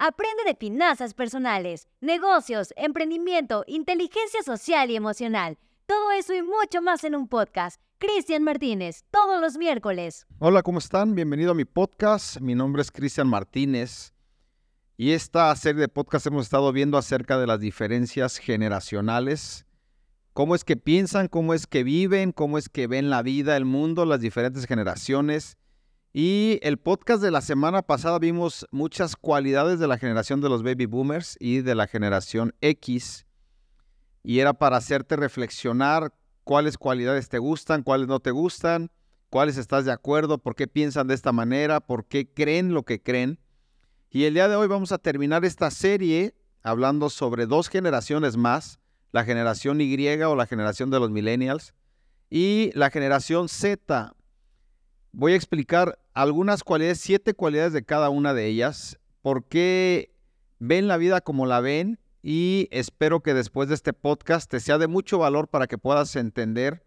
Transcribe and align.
Aprende 0.00 0.44
de 0.46 0.54
finanzas 0.54 1.12
personales, 1.12 1.88
negocios, 2.00 2.72
emprendimiento, 2.76 3.64
inteligencia 3.66 4.44
social 4.44 4.92
y 4.92 4.94
emocional. 4.94 5.58
Todo 5.86 6.12
eso 6.12 6.34
y 6.34 6.42
mucho 6.42 6.80
más 6.80 7.02
en 7.02 7.16
un 7.16 7.26
podcast. 7.26 7.80
Cristian 7.98 8.44
Martínez, 8.44 9.02
todos 9.10 9.40
los 9.40 9.56
miércoles. 9.58 10.24
Hola, 10.38 10.62
¿cómo 10.62 10.78
están? 10.78 11.16
Bienvenido 11.16 11.50
a 11.50 11.54
mi 11.54 11.64
podcast. 11.64 12.40
Mi 12.40 12.54
nombre 12.54 12.82
es 12.82 12.92
Cristian 12.92 13.26
Martínez. 13.26 14.14
Y 14.96 15.10
esta 15.10 15.52
serie 15.56 15.80
de 15.80 15.88
podcast 15.88 16.28
hemos 16.28 16.44
estado 16.44 16.70
viendo 16.70 16.96
acerca 16.96 17.36
de 17.36 17.48
las 17.48 17.58
diferencias 17.58 18.38
generacionales. 18.38 19.66
Cómo 20.32 20.54
es 20.54 20.62
que 20.62 20.76
piensan, 20.76 21.26
cómo 21.26 21.54
es 21.54 21.66
que 21.66 21.82
viven, 21.82 22.30
cómo 22.30 22.56
es 22.56 22.68
que 22.68 22.86
ven 22.86 23.10
la 23.10 23.22
vida, 23.22 23.56
el 23.56 23.64
mundo, 23.64 24.04
las 24.04 24.20
diferentes 24.20 24.64
generaciones. 24.66 25.58
Y 26.12 26.58
el 26.62 26.78
podcast 26.78 27.22
de 27.22 27.30
la 27.30 27.42
semana 27.42 27.82
pasada 27.82 28.18
vimos 28.18 28.66
muchas 28.70 29.14
cualidades 29.14 29.78
de 29.78 29.86
la 29.86 29.98
generación 29.98 30.40
de 30.40 30.48
los 30.48 30.62
baby 30.62 30.86
boomers 30.86 31.36
y 31.38 31.60
de 31.60 31.74
la 31.74 31.86
generación 31.86 32.54
X. 32.62 33.26
Y 34.22 34.38
era 34.38 34.54
para 34.54 34.78
hacerte 34.78 35.16
reflexionar 35.16 36.14
cuáles 36.44 36.78
cualidades 36.78 37.28
te 37.28 37.38
gustan, 37.38 37.82
cuáles 37.82 38.08
no 38.08 38.20
te 38.20 38.30
gustan, 38.30 38.90
cuáles 39.28 39.58
estás 39.58 39.84
de 39.84 39.92
acuerdo, 39.92 40.38
por 40.38 40.54
qué 40.54 40.66
piensan 40.66 41.08
de 41.08 41.14
esta 41.14 41.32
manera, 41.32 41.80
por 41.80 42.06
qué 42.06 42.26
creen 42.32 42.72
lo 42.72 42.84
que 42.84 43.02
creen. 43.02 43.38
Y 44.10 44.24
el 44.24 44.32
día 44.32 44.48
de 44.48 44.56
hoy 44.56 44.66
vamos 44.66 44.92
a 44.92 44.98
terminar 44.98 45.44
esta 45.44 45.70
serie 45.70 46.34
hablando 46.62 47.10
sobre 47.10 47.44
dos 47.44 47.68
generaciones 47.68 48.38
más, 48.38 48.80
la 49.12 49.24
generación 49.24 49.82
Y 49.82 50.08
o 50.22 50.36
la 50.36 50.46
generación 50.46 50.90
de 50.90 51.00
los 51.00 51.10
millennials 51.10 51.74
y 52.30 52.70
la 52.74 52.90
generación 52.90 53.48
Z 53.48 54.14
voy 55.12 55.32
a 55.32 55.36
explicar 55.36 55.98
algunas 56.14 56.64
cualidades, 56.64 57.00
siete 57.00 57.34
cualidades 57.34 57.72
de 57.72 57.84
cada 57.84 58.10
una 58.10 58.34
de 58.34 58.46
ellas, 58.46 58.98
por 59.22 59.44
qué 59.44 60.12
ven 60.58 60.88
la 60.88 60.96
vida 60.96 61.20
como 61.20 61.46
la 61.46 61.60
ven 61.60 61.98
y 62.22 62.68
espero 62.70 63.20
que 63.20 63.34
después 63.34 63.68
de 63.68 63.74
este 63.74 63.92
podcast 63.92 64.50
te 64.50 64.60
sea 64.60 64.78
de 64.78 64.88
mucho 64.88 65.18
valor 65.18 65.48
para 65.48 65.66
que 65.66 65.78
puedas 65.78 66.14
entender 66.16 66.82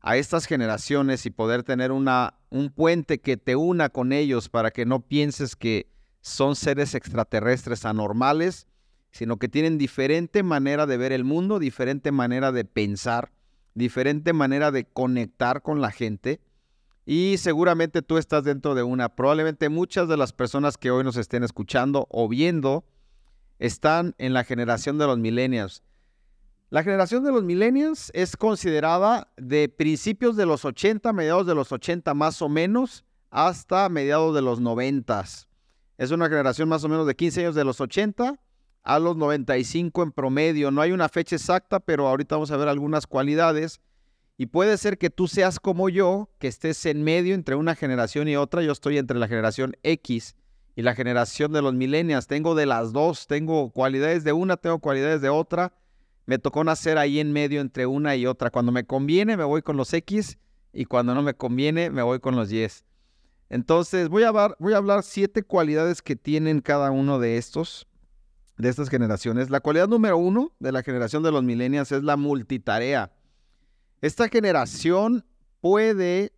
a 0.00 0.16
estas 0.16 0.46
generaciones 0.46 1.26
y 1.26 1.30
poder 1.30 1.62
tener 1.62 1.92
una, 1.92 2.34
un 2.50 2.70
puente 2.70 3.20
que 3.20 3.36
te 3.36 3.54
una 3.54 3.88
con 3.88 4.12
ellos 4.12 4.48
para 4.48 4.70
que 4.70 4.84
no 4.84 5.00
pienses 5.00 5.54
que 5.54 5.86
son 6.20 6.56
seres 6.56 6.94
extraterrestres 6.94 7.84
anormales, 7.84 8.66
sino 9.12 9.36
que 9.36 9.48
tienen 9.48 9.78
diferente 9.78 10.42
manera 10.42 10.86
de 10.86 10.96
ver 10.96 11.12
el 11.12 11.24
mundo, 11.24 11.58
diferente 11.58 12.10
manera 12.10 12.50
de 12.50 12.64
pensar, 12.64 13.30
diferente 13.74 14.32
manera 14.32 14.70
de 14.70 14.84
conectar 14.84 15.62
con 15.62 15.80
la 15.80 15.90
gente 15.90 16.40
y 17.04 17.36
seguramente 17.38 18.02
tú 18.02 18.18
estás 18.18 18.44
dentro 18.44 18.74
de 18.74 18.82
una. 18.82 19.14
Probablemente 19.14 19.68
muchas 19.68 20.08
de 20.08 20.16
las 20.16 20.32
personas 20.32 20.76
que 20.78 20.90
hoy 20.90 21.04
nos 21.04 21.16
estén 21.16 21.42
escuchando 21.42 22.06
o 22.10 22.28
viendo 22.28 22.84
están 23.58 24.14
en 24.18 24.32
la 24.32 24.44
generación 24.44 24.98
de 24.98 25.06
los 25.06 25.18
millennials. 25.18 25.82
La 26.70 26.82
generación 26.82 27.22
de 27.22 27.32
los 27.32 27.44
millennials 27.44 28.10
es 28.14 28.36
considerada 28.36 29.30
de 29.36 29.68
principios 29.68 30.36
de 30.36 30.46
los 30.46 30.64
80, 30.64 31.12
mediados 31.12 31.46
de 31.46 31.54
los 31.54 31.70
80 31.70 32.14
más 32.14 32.40
o 32.40 32.48
menos, 32.48 33.04
hasta 33.30 33.88
mediados 33.88 34.34
de 34.34 34.42
los 34.42 34.60
90. 34.60 35.24
Es 35.98 36.10
una 36.10 36.28
generación 36.28 36.68
más 36.68 36.82
o 36.84 36.88
menos 36.88 37.06
de 37.06 37.14
15 37.14 37.40
años 37.40 37.54
de 37.54 37.64
los 37.64 37.80
80 37.80 38.40
a 38.84 38.98
los 38.98 39.16
95 39.16 40.02
en 40.02 40.12
promedio. 40.12 40.70
No 40.70 40.80
hay 40.80 40.92
una 40.92 41.08
fecha 41.08 41.36
exacta, 41.36 41.78
pero 41.78 42.08
ahorita 42.08 42.36
vamos 42.36 42.50
a 42.50 42.56
ver 42.56 42.68
algunas 42.68 43.06
cualidades 43.06 43.80
y 44.38 44.46
puede 44.46 44.76
ser 44.78 44.98
que 44.98 45.10
tú 45.10 45.28
seas 45.28 45.60
como 45.60 45.88
yo, 45.88 46.30
que 46.38 46.48
estés 46.48 46.84
en 46.86 47.04
medio 47.04 47.34
entre 47.34 47.54
una 47.54 47.74
generación 47.74 48.28
y 48.28 48.36
otra. 48.36 48.62
Yo 48.62 48.72
estoy 48.72 48.98
entre 48.98 49.18
la 49.18 49.28
generación 49.28 49.76
X 49.82 50.36
y 50.74 50.82
la 50.82 50.94
generación 50.94 51.52
de 51.52 51.62
los 51.62 51.74
millennials. 51.74 52.26
Tengo 52.26 52.54
de 52.54 52.66
las 52.66 52.92
dos, 52.92 53.26
tengo 53.26 53.70
cualidades 53.70 54.24
de 54.24 54.32
una, 54.32 54.56
tengo 54.56 54.78
cualidades 54.78 55.20
de 55.20 55.28
otra. 55.28 55.74
Me 56.24 56.38
tocó 56.38 56.64
nacer 56.64 56.98
ahí 56.98 57.20
en 57.20 57.32
medio 57.32 57.60
entre 57.60 57.86
una 57.86 58.16
y 58.16 58.26
otra. 58.26 58.50
Cuando 58.50 58.72
me 58.72 58.84
conviene 58.84 59.36
me 59.36 59.44
voy 59.44 59.62
con 59.62 59.76
los 59.76 59.92
X 59.92 60.38
y 60.72 60.86
cuando 60.86 61.14
no 61.14 61.22
me 61.22 61.34
conviene 61.34 61.90
me 61.90 62.02
voy 62.02 62.18
con 62.20 62.34
los 62.34 62.50
Y. 62.50 62.66
Entonces 63.50 64.08
voy 64.08 64.22
a, 64.22 64.28
hablar, 64.28 64.56
voy 64.58 64.72
a 64.72 64.78
hablar 64.78 65.02
siete 65.02 65.42
cualidades 65.42 66.00
que 66.00 66.16
tienen 66.16 66.62
cada 66.62 66.90
uno 66.90 67.18
de 67.18 67.36
estos, 67.36 67.86
de 68.56 68.70
estas 68.70 68.88
generaciones. 68.88 69.50
La 69.50 69.60
cualidad 69.60 69.88
número 69.88 70.16
uno 70.16 70.52
de 70.58 70.72
la 70.72 70.82
generación 70.82 71.22
de 71.22 71.32
los 71.32 71.44
millennials 71.44 71.92
es 71.92 72.02
la 72.02 72.16
multitarea. 72.16 73.12
Esta 74.02 74.28
generación 74.28 75.24
puede 75.60 76.32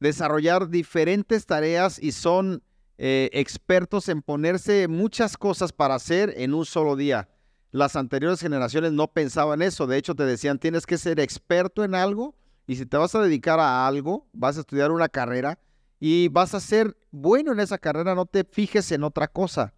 desarrollar 0.00 0.70
diferentes 0.70 1.44
tareas 1.44 2.02
y 2.02 2.12
son 2.12 2.62
eh, 2.96 3.28
expertos 3.34 4.08
en 4.08 4.22
ponerse 4.22 4.88
muchas 4.88 5.36
cosas 5.36 5.70
para 5.70 5.96
hacer 5.96 6.32
en 6.38 6.54
un 6.54 6.64
solo 6.64 6.96
día. 6.96 7.28
Las 7.72 7.94
anteriores 7.94 8.40
generaciones 8.40 8.92
no 8.92 9.12
pensaban 9.12 9.60
eso. 9.60 9.86
De 9.86 9.98
hecho, 9.98 10.14
te 10.14 10.24
decían, 10.24 10.58
tienes 10.58 10.86
que 10.86 10.96
ser 10.96 11.20
experto 11.20 11.84
en 11.84 11.94
algo 11.94 12.34
y 12.66 12.76
si 12.76 12.86
te 12.86 12.96
vas 12.96 13.14
a 13.14 13.20
dedicar 13.20 13.60
a 13.60 13.86
algo, 13.86 14.26
vas 14.32 14.56
a 14.56 14.60
estudiar 14.60 14.90
una 14.90 15.10
carrera 15.10 15.58
y 16.00 16.28
vas 16.28 16.54
a 16.54 16.60
ser 16.60 16.96
bueno 17.10 17.52
en 17.52 17.60
esa 17.60 17.76
carrera, 17.76 18.14
no 18.14 18.24
te 18.24 18.44
fijes 18.44 18.90
en 18.92 19.04
otra 19.04 19.28
cosa. 19.28 19.74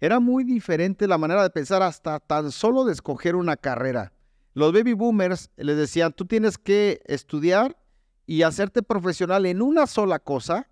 Era 0.00 0.20
muy 0.20 0.44
diferente 0.44 1.06
la 1.06 1.18
manera 1.18 1.42
de 1.42 1.50
pensar 1.50 1.82
hasta 1.82 2.18
tan 2.18 2.50
solo 2.50 2.86
de 2.86 2.94
escoger 2.94 3.36
una 3.36 3.58
carrera. 3.58 4.14
Los 4.52 4.72
baby 4.72 4.94
boomers 4.94 5.50
les 5.56 5.76
decían, 5.76 6.12
tú 6.12 6.26
tienes 6.26 6.58
que 6.58 7.00
estudiar 7.06 7.76
y 8.26 8.42
hacerte 8.42 8.82
profesional 8.82 9.46
en 9.46 9.62
una 9.62 9.86
sola 9.86 10.18
cosa 10.18 10.68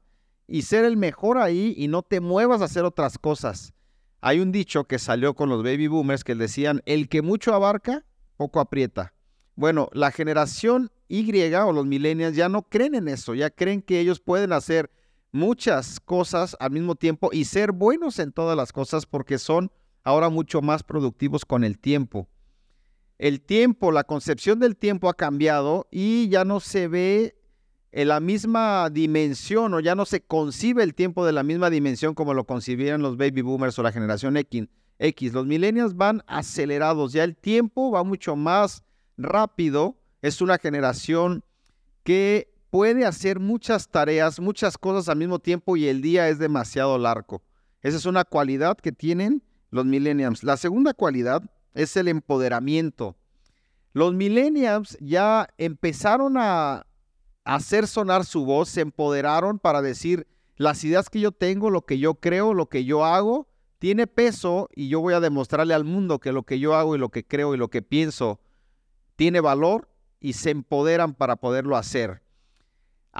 y 0.49 0.63
ser 0.63 0.85
el 0.85 0.97
mejor 0.97 1.39
ahí 1.39 1.75
y 1.77 1.87
no 1.87 2.03
te 2.03 2.21
muevas 2.21 2.61
a 2.61 2.65
hacer 2.65 2.85
otras 2.85 3.19
cosas. 3.19 3.75
Hay 4.21 4.41
un 4.41 4.51
dicho 4.51 4.85
que 4.85 4.99
salió 4.99 5.35
con 5.35 5.49
los 5.49 5.63
baby 5.63 5.87
boomers 5.87 6.25
que 6.25 6.35
decían, 6.35 6.83
el 6.87 7.09
que 7.09 7.23
mucho 7.23 7.55
abarca, 7.55 8.05
poco 8.37 8.59
aprieta. 8.59 9.15
Bueno, 9.55 9.89
la 9.93 10.11
generación 10.11 10.91
Y 11.07 11.31
o 11.55 11.73
los 11.73 11.87
millennials 11.87 12.37
ya 12.37 12.49
no 12.49 12.63
creen 12.63 12.97
en 12.97 13.09
eso, 13.09 13.35
ya 13.35 13.51
creen 13.51 13.81
que 13.81 14.01
ellos 14.01 14.21
pueden 14.21 14.53
hacer 14.53 14.91
muchas 15.31 16.01
cosas 16.01 16.57
al 16.59 16.73
mismo 16.73 16.97
tiempo 16.97 17.31
y 17.33 17.45
ser 17.45 17.73
buenos 17.73 18.19
en 18.19 18.33
todas 18.33 18.57
las 18.57 18.73
cosas 18.73 19.07
porque 19.07 19.39
son 19.39 19.71
ahora 20.03 20.31
mucho 20.31 20.63
más 20.63 20.83
productivos 20.83 21.45
con 21.45 21.65
el 21.65 21.79
tiempo 21.79 22.29
el 23.19 23.41
tiempo, 23.41 23.91
la 23.91 24.05
concepción 24.05 24.61
del 24.61 24.77
tiempo 24.77 25.09
ha 25.09 25.15
cambiado 25.15 25.89
y 25.91 26.29
ya 26.29 26.45
no 26.45 26.61
se 26.61 26.87
ve 26.87 27.35
en 27.91 28.09
la 28.09 28.21
misma 28.21 28.91
dimensión 28.91 29.75
o 29.75 29.81
ya 29.81 29.95
no 29.95 30.05
se 30.05 30.21
concibe 30.21 30.85
el 30.85 30.95
tiempo 30.95 31.27
de 31.27 31.33
la 31.33 31.43
misma 31.43 31.69
dimensión 31.69 32.15
como 32.15 32.33
lo 32.33 32.45
concibieron 32.45 33.03
los 33.03 33.17
baby 33.17 33.43
boomers 33.43 33.79
o 33.79 33.83
la 33.83 33.93
generación 33.93 34.37
X. 34.37 35.33
Los 35.33 35.47
millennials 35.47 35.97
van 35.97 36.23
acelerados, 36.29 37.13
ya 37.13 37.25
el 37.25 37.37
tiempo 37.37 37.91
va 37.91 38.05
mucho 38.05 38.37
más 38.37 38.85
rápido. 39.17 39.97
Es 40.23 40.41
una 40.41 40.59
generación 40.59 41.45
que 42.05 42.53
puede 42.71 43.05
hacer 43.05 43.41
muchas 43.41 43.89
tareas, 43.89 44.39
muchas 44.39 44.79
cosas 44.79 45.09
al 45.09 45.19
mismo 45.19 45.41
tiempo 45.41 45.77
y 45.77 45.89
el 45.89 46.03
día 46.03 46.29
es 46.29 46.39
demasiado 46.39 46.99
largo. 46.99 47.43
Esa 47.83 47.97
es 47.97 48.07
una 48.07 48.25
cualidad 48.25 48.77
que 48.77 48.93
tienen 48.93 49.43
los 49.71 49.85
millennials. 49.87 50.45
La 50.45 50.57
segunda 50.57 50.95
cualidad 50.95 51.43
es 51.79 51.97
el 51.97 52.09
empoderamiento. 52.09 53.17
Los 53.93 54.13
millennials 54.13 54.99
ya 55.01 55.49
empezaron 55.59 56.37
a 56.37 56.87
hacer 57.45 57.87
sonar 57.87 58.25
su 58.25 58.45
voz, 58.45 58.69
se 58.69 58.81
empoderaron 58.81 59.61
para 59.61 59.81
decir, 59.81 60.27
las 60.57 60.83
ideas 60.83 61.09
que 61.09 61.21
yo 61.21 61.31
tengo, 61.31 61.71
lo 61.71 61.83
que 61.83 61.99
yo 61.99 62.15
creo, 62.15 62.53
lo 62.53 62.69
que 62.69 62.85
yo 62.85 63.05
hago, 63.05 63.47
tiene 63.79 64.09
peso 64.09 64.69
y 64.75 64.89
yo 64.89 65.01
voy 65.01 65.15
a 65.15 65.21
demostrarle 65.21 65.73
al 65.73 65.85
mundo 65.85 66.19
que 66.19 66.33
lo 66.33 66.43
que 66.43 66.59
yo 66.59 66.75
hago 66.75 66.97
y 66.97 66.99
lo 66.99 67.11
que 67.11 67.25
creo 67.25 67.55
y 67.55 67.59
lo 67.59 67.69
que 67.69 67.81
pienso 67.81 68.41
tiene 69.15 69.41
valor 69.41 69.89
y 70.19 70.33
se 70.33 70.51
empoderan 70.51 71.15
para 71.15 71.37
poderlo 71.37 71.77
hacer. 71.77 72.23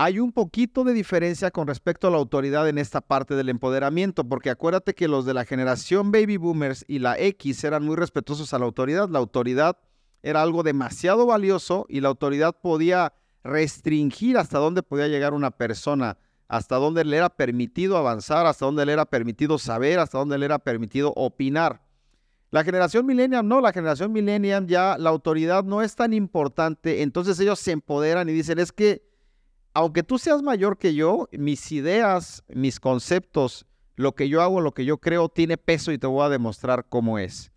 Hay 0.01 0.21
un 0.21 0.31
poquito 0.31 0.85
de 0.85 0.93
diferencia 0.93 1.51
con 1.51 1.67
respecto 1.67 2.07
a 2.07 2.13
la 2.13 2.19
autoridad 2.19 2.69
en 2.69 2.79
esta 2.79 3.01
parte 3.01 3.35
del 3.35 3.49
empoderamiento, 3.49 4.23
porque 4.23 4.49
acuérdate 4.49 4.95
que 4.95 5.09
los 5.09 5.27
de 5.27 5.35
la 5.35 5.45
generación 5.45 6.13
baby 6.13 6.37
boomers 6.37 6.85
y 6.87 7.01
la 7.01 7.19
X 7.19 7.65
eran 7.65 7.85
muy 7.85 7.97
respetuosos 7.97 8.55
a 8.55 8.61
la 8.61 8.67
autoridad. 8.67 9.09
La 9.09 9.19
autoridad 9.19 9.77
era 10.23 10.41
algo 10.41 10.63
demasiado 10.63 11.27
valioso 11.27 11.85
y 11.89 12.01
la 12.01 12.11
autoridad 12.11 12.55
podía 12.63 13.13
restringir 13.43 14.39
hasta 14.39 14.61
dónde 14.61 14.85
podía 14.85 15.09
llegar 15.09 15.35
una 15.35 15.51
persona, 15.51 16.17
hasta 16.47 16.77
dónde 16.77 17.05
le 17.05 17.17
era 17.17 17.31
permitido 17.31 17.97
avanzar, 17.97 18.47
hasta 18.47 18.67
dónde 18.67 18.87
le 18.87 18.93
era 18.93 19.05
permitido 19.05 19.59
saber, 19.59 19.99
hasta 19.99 20.19
dónde 20.19 20.39
le 20.39 20.45
era 20.45 20.61
permitido 20.61 21.13
opinar. 21.17 21.83
La 22.53 22.63
generación 22.63 23.05
millennial 23.05 23.49
no, 23.49 23.61
la 23.61 23.73
generación 23.73 24.13
millennial 24.13 24.65
ya 24.69 24.97
la 24.97 25.11
autoridad 25.11 25.65
no 25.65 25.83
es 25.83 25.97
tan 25.97 26.13
importante, 26.13 27.03
entonces 27.03 27.41
ellos 27.41 27.59
se 27.59 27.73
empoderan 27.73 28.29
y 28.29 28.33
dicen, 28.33 28.61
es 28.61 28.71
que 28.71 29.08
aunque 29.79 30.03
tú 30.03 30.19
seas 30.19 30.43
mayor 30.43 30.77
que 30.77 30.93
yo, 30.93 31.29
mis 31.31 31.71
ideas, 31.71 32.43
mis 32.49 32.81
conceptos, 32.81 33.65
lo 33.95 34.13
que 34.13 34.29
yo 34.29 34.43
hago, 34.43 34.61
lo 34.61 34.75
que 34.75 34.85
yo 34.85 34.99
creo, 34.99 35.29
tiene 35.29 35.57
peso 35.57 35.93
y 35.93 35.99
te 35.99 36.09
voy 36.09 36.27
a 36.27 36.29
demostrar 36.29 36.87
cómo 36.89 37.17
es. 37.21 37.53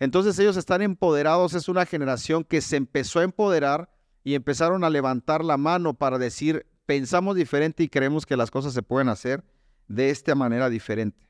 Entonces 0.00 0.36
ellos 0.40 0.56
están 0.56 0.82
empoderados, 0.82 1.54
es 1.54 1.68
una 1.68 1.86
generación 1.86 2.42
que 2.42 2.60
se 2.60 2.74
empezó 2.74 3.20
a 3.20 3.22
empoderar 3.22 3.88
y 4.24 4.34
empezaron 4.34 4.82
a 4.82 4.90
levantar 4.90 5.44
la 5.44 5.56
mano 5.56 5.94
para 5.94 6.18
decir, 6.18 6.66
pensamos 6.84 7.36
diferente 7.36 7.84
y 7.84 7.88
creemos 7.88 8.26
que 8.26 8.36
las 8.36 8.50
cosas 8.50 8.74
se 8.74 8.82
pueden 8.82 9.08
hacer 9.08 9.44
de 9.86 10.10
esta 10.10 10.34
manera 10.34 10.68
diferente. 10.68 11.28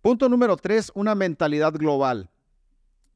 Punto 0.00 0.30
número 0.30 0.56
tres, 0.56 0.90
una 0.94 1.14
mentalidad 1.14 1.74
global. 1.74 2.30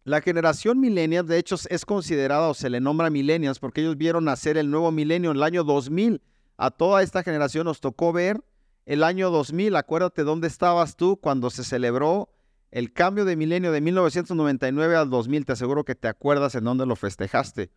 La 0.05 0.21
generación 0.21 0.81
millennials, 0.81 1.29
de 1.29 1.39
hecho, 1.39 1.55
es 1.71 1.85
considerada 1.85 2.49
o 2.49 2.55
se 2.55 2.69
le 2.69 2.81
nombra 2.81 3.09
millennials 3.09 3.61
porque 3.61 3.83
ellos 3.83 3.97
vieron 3.97 4.25
nacer 4.25 4.57
el 4.57 4.69
nuevo 4.69 4.91
milenio 4.91 5.31
en 5.31 5.37
el 5.37 5.43
año 5.45 5.63
2000. 5.63 6.21
A 6.57 6.71
toda 6.73 7.03
esta 7.03 7.23
generación 7.23 7.67
nos 7.67 7.81
tocó 7.81 8.13
ver 8.13 8.43
el 8.85 9.05
año 9.05 9.31
2000. 9.31 9.77
Acuérdate 9.77 10.25
dónde 10.25 10.49
estabas 10.49 10.97
tú 10.97 11.19
cuando 11.19 11.51
se 11.51 11.63
celebró 11.63 12.31
el 12.73 12.93
cambio 12.93 13.25
de 13.25 13.37
milenio 13.37 13.71
de 13.71 13.81
1999 13.81 14.97
al 14.97 15.09
2000. 15.09 15.47
Te 15.47 15.53
aseguro 15.53 15.85
que 15.85 15.95
te 15.95 16.09
acuerdas 16.09 16.57
en 16.57 16.65
dónde 16.65 16.85
lo 16.85 16.97
festejaste. 16.97 17.71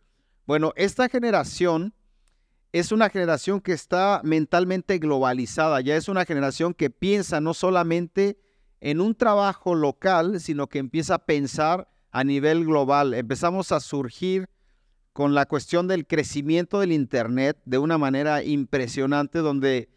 Bueno, 0.46 0.72
esta 0.74 1.08
generación 1.08 1.94
es 2.72 2.90
una 2.90 3.08
generación 3.08 3.60
que 3.60 3.72
está 3.72 4.20
mentalmente 4.24 4.98
globalizada. 4.98 5.80
Ya 5.80 5.94
es 5.94 6.08
una 6.08 6.24
generación 6.24 6.74
que 6.74 6.90
piensa 6.90 7.40
no 7.40 7.54
solamente 7.54 8.36
en 8.80 9.00
un 9.00 9.14
trabajo 9.14 9.76
local, 9.76 10.40
sino 10.40 10.66
que 10.66 10.80
empieza 10.80 11.14
a 11.14 11.24
pensar 11.24 11.88
a 12.16 12.24
nivel 12.24 12.64
global. 12.64 13.12
Empezamos 13.12 13.72
a 13.72 13.80
surgir 13.80 14.48
con 15.12 15.34
la 15.34 15.44
cuestión 15.44 15.86
del 15.86 16.06
crecimiento 16.06 16.80
del 16.80 16.92
Internet 16.92 17.58
de 17.66 17.76
una 17.76 17.98
manera 17.98 18.42
impresionante, 18.42 19.40
donde 19.40 19.90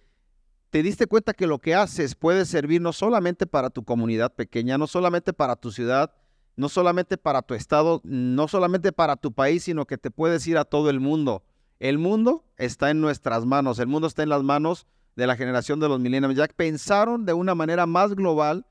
te 0.69 0.83
diste 0.83 1.07
cuenta 1.07 1.33
que 1.33 1.47
lo 1.47 1.59
que 1.59 1.75
haces 1.75 2.15
puede 2.15 2.45
servir 2.45 2.81
no 2.81 2.91
solamente 2.91 3.47
para 3.47 3.69
tu 3.69 3.85
comunidad 3.85 4.35
pequeña, 4.35 4.77
no 4.77 4.85
solamente 4.85 5.31
para 5.31 5.55
tu 5.55 5.71
ciudad, 5.71 6.13
no 6.57 6.67
solamente 6.67 7.17
para 7.17 7.41
tu 7.41 7.53
estado, 7.53 8.01
no 8.03 8.49
solamente 8.49 8.91
para 8.91 9.15
tu 9.15 9.31
país, 9.31 9.63
sino 9.63 9.85
que 9.85 9.97
te 9.97 10.11
puedes 10.11 10.45
ir 10.45 10.57
a 10.57 10.65
todo 10.65 10.89
el 10.89 10.99
mundo. 10.99 11.45
El 11.79 11.99
mundo 11.99 12.43
está 12.57 12.89
en 12.89 12.99
nuestras 12.99 13.45
manos, 13.45 13.79
el 13.79 13.87
mundo 13.87 14.07
está 14.07 14.23
en 14.23 14.29
las 14.29 14.43
manos 14.43 14.87
de 15.15 15.25
la 15.25 15.37
generación 15.37 15.79
de 15.79 15.87
los 15.87 16.01
millennials. 16.01 16.35
Ya 16.35 16.49
pensaron 16.53 17.25
de 17.25 17.31
una 17.31 17.55
manera 17.55 17.85
más 17.85 18.13
global, 18.13 18.65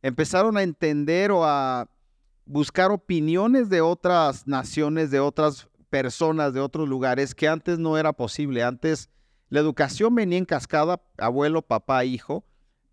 empezaron 0.00 0.56
a 0.56 0.62
entender 0.62 1.32
o 1.32 1.44
a 1.44 1.90
buscar 2.46 2.90
opiniones 2.90 3.68
de 3.68 3.80
otras 3.80 4.46
naciones, 4.46 5.10
de 5.10 5.20
otras 5.20 5.68
personas, 5.90 6.52
de 6.52 6.60
otros 6.60 6.88
lugares, 6.88 7.34
que 7.34 7.48
antes 7.48 7.78
no 7.78 7.96
era 7.96 8.12
posible. 8.12 8.62
Antes 8.62 9.10
la 9.48 9.60
educación 9.60 10.14
venía 10.14 10.38
en 10.38 10.44
cascada, 10.44 11.00
abuelo, 11.18 11.62
papá, 11.62 12.04
hijo, 12.04 12.44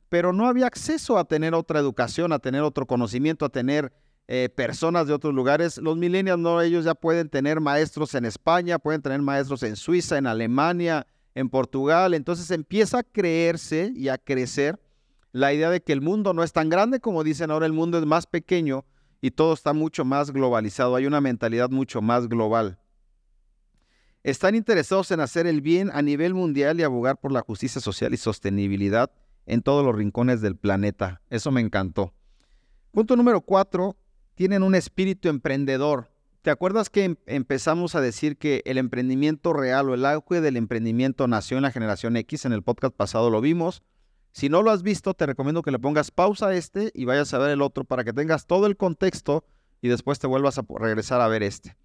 pero 0.10 0.34
no 0.34 0.48
había 0.48 0.68
acceso 0.68 1.18
a 1.18 1.26
tener 1.26 1.54
otra 1.54 1.80
educación, 1.80 2.34
a 2.34 2.40
tener 2.40 2.62
otro 2.62 2.86
conocimiento, 2.86 3.46
a 3.46 3.50
tener 3.50 3.94
eh, 4.28 4.50
personas 4.50 5.08
de 5.08 5.14
otros 5.14 5.34
lugares. 5.34 5.78
Los 5.78 5.98
millennials, 5.98 6.40
no, 6.40 6.62
ellos 6.62 6.86
ya 6.86 6.96
pueden 6.96 7.30
tener 7.30 7.60
maestros 7.60 8.14
en 8.16 8.26
España, 8.26 8.80
pueden 8.80 9.02
tener 9.02 9.22
maestros 9.22 9.64
en 9.64 9.76
Suiza, 9.76 10.18
en 10.18 10.28
Alemania, 10.28 11.08
en 11.34 11.50
Portugal. 11.50 12.14
Entonces 12.14 12.52
empieza 12.52 13.00
a 13.00 13.04
creerse 13.04 13.92
y 13.96 14.10
a 14.10 14.18
crecer 14.18 14.80
la 15.32 15.54
idea 15.54 15.70
de 15.70 15.82
que 15.82 15.94
el 15.94 16.02
mundo 16.02 16.34
no 16.34 16.44
es 16.44 16.52
tan 16.52 16.70
grande 16.70 17.00
como 17.00 17.24
dicen 17.24 17.52
ahora, 17.52 17.66
el 17.66 17.74
mundo 17.74 17.98
es 17.98 18.06
más 18.06 18.28
pequeño 18.28 18.86
y 19.22 19.32
todo 19.32 19.54
está 19.54 19.72
mucho 19.74 20.04
más 20.04 20.32
globalizado, 20.32 20.96
hay 20.96 21.06
una 21.06 21.22
mentalidad 21.22 21.70
mucho 21.70 22.02
más 22.02 22.28
global. 22.28 22.80
Están 24.24 24.56
interesados 24.56 25.10
en 25.12 25.20
hacer 25.20 25.48
el 25.48 25.62
bien 25.62 25.90
a 25.94 26.02
nivel 26.02 26.34
mundial 26.34 26.80
y 26.80 26.84
abogar 26.84 27.20
por 27.20 27.32
la 27.32 27.42
justicia 27.42 27.82
social 27.82 28.14
y 28.14 28.18
sostenibilidad 28.18 29.12
en 29.46 29.62
todos 29.62 29.86
los 29.86 29.96
rincones 29.96 30.42
del 30.42 30.56
planeta. 30.56 31.22
Eso 31.30 31.52
me 31.52 31.62
encantó. 31.62 32.14
Punto 32.92 33.16
número 33.16 33.42
cuatro, 33.42 33.96
tienen 34.36 34.64
un 34.64 34.76
espíritu 34.76 35.30
emprendedor. 35.30 36.12
¿Te 36.42 36.50
acuerdas 36.50 36.90
que 36.90 37.04
em-, 37.06 37.16
empezamos 37.26 37.96
a 37.96 38.02
decir 38.02 38.38
que 38.38 38.62
el 38.66 38.78
emprendimiento 38.78 39.54
real 39.54 39.90
o 39.90 39.94
el 39.94 40.06
auge 40.06 40.42
del 40.42 40.58
emprendimiento 40.58 41.28
nació 41.28 41.58
en 41.58 41.64
la 41.64 41.72
generación 41.72 42.18
X? 42.18 42.46
En 42.46 42.54
el 42.54 42.64
podcast 42.64 42.96
pasado 42.96 43.30
lo 43.30 43.42
vimos. 43.42 43.84
Si 44.34 44.48
no 44.48 44.62
lo 44.62 44.72
has 44.72 44.82
visto, 44.82 45.14
te 45.14 45.26
recomiendo 45.26 45.62
que 45.62 45.72
le 45.72 45.80
pongas 45.80 46.12
pausa 46.12 46.48
a 46.48 46.56
este 46.56 46.92
y 46.94 47.06
vayas 47.06 47.34
a 47.34 47.38
ver 47.38 47.52
el 47.52 47.62
otro 47.62 47.84
para 47.84 48.04
que 48.04 48.14
tengas 48.14 48.48
todo 48.48 48.66
el 48.66 48.78
contexto 48.78 49.44
y 49.82 49.90
después 49.90 50.20
te 50.20 50.28
vuelvas 50.28 50.58
a 50.58 50.66
regresar 50.80 51.20
a 51.22 51.28
ver 51.28 51.44
este. 51.44 51.76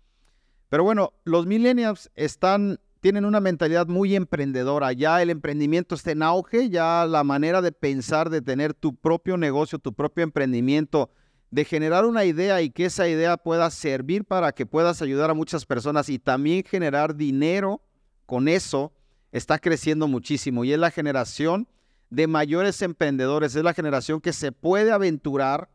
Pero 0.68 0.84
bueno, 0.84 1.12
los 1.24 1.46
millennials 1.46 2.10
están, 2.14 2.78
tienen 3.00 3.24
una 3.24 3.40
mentalidad 3.40 3.86
muy 3.86 4.14
emprendedora. 4.14 4.92
Ya 4.92 5.22
el 5.22 5.30
emprendimiento 5.30 5.94
está 5.94 6.12
en 6.12 6.22
auge, 6.22 6.70
ya 6.70 7.06
la 7.06 7.24
manera 7.24 7.62
de 7.62 7.72
pensar, 7.72 8.30
de 8.30 8.42
tener 8.42 8.74
tu 8.74 8.94
propio 8.94 9.36
negocio, 9.36 9.78
tu 9.78 9.92
propio 9.92 10.22
emprendimiento, 10.22 11.10
de 11.50 11.64
generar 11.64 12.04
una 12.04 12.24
idea 12.24 12.60
y 12.62 12.70
que 12.70 12.86
esa 12.86 13.08
idea 13.08 13.36
pueda 13.36 13.70
servir 13.70 14.24
para 14.24 14.52
que 14.52 14.66
puedas 14.66 15.02
ayudar 15.02 15.30
a 15.30 15.34
muchas 15.34 15.64
personas 15.64 16.08
y 16.08 16.18
también 16.18 16.64
generar 16.64 17.16
dinero 17.16 17.80
con 18.26 18.48
eso, 18.48 18.92
está 19.32 19.58
creciendo 19.58 20.08
muchísimo. 20.08 20.64
Y 20.64 20.72
es 20.72 20.78
la 20.78 20.90
generación 20.90 21.68
de 22.10 22.26
mayores 22.26 22.82
emprendedores, 22.82 23.54
es 23.56 23.64
la 23.64 23.74
generación 23.74 24.20
que 24.20 24.32
se 24.32 24.52
puede 24.52 24.92
aventurar 24.92 25.68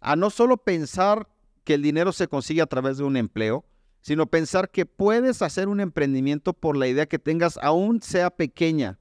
a 0.00 0.16
no 0.16 0.30
solo 0.30 0.56
pensar 0.56 1.28
que 1.64 1.74
el 1.74 1.82
dinero 1.82 2.12
se 2.12 2.28
consigue 2.28 2.62
a 2.62 2.66
través 2.66 2.98
de 2.98 3.04
un 3.04 3.16
empleo, 3.16 3.64
sino 4.00 4.26
pensar 4.26 4.70
que 4.70 4.86
puedes 4.86 5.42
hacer 5.42 5.68
un 5.68 5.80
emprendimiento 5.80 6.52
por 6.52 6.76
la 6.76 6.88
idea 6.88 7.06
que 7.06 7.18
tengas, 7.18 7.58
aún 7.60 8.00
sea 8.00 8.30
pequeña. 8.30 8.98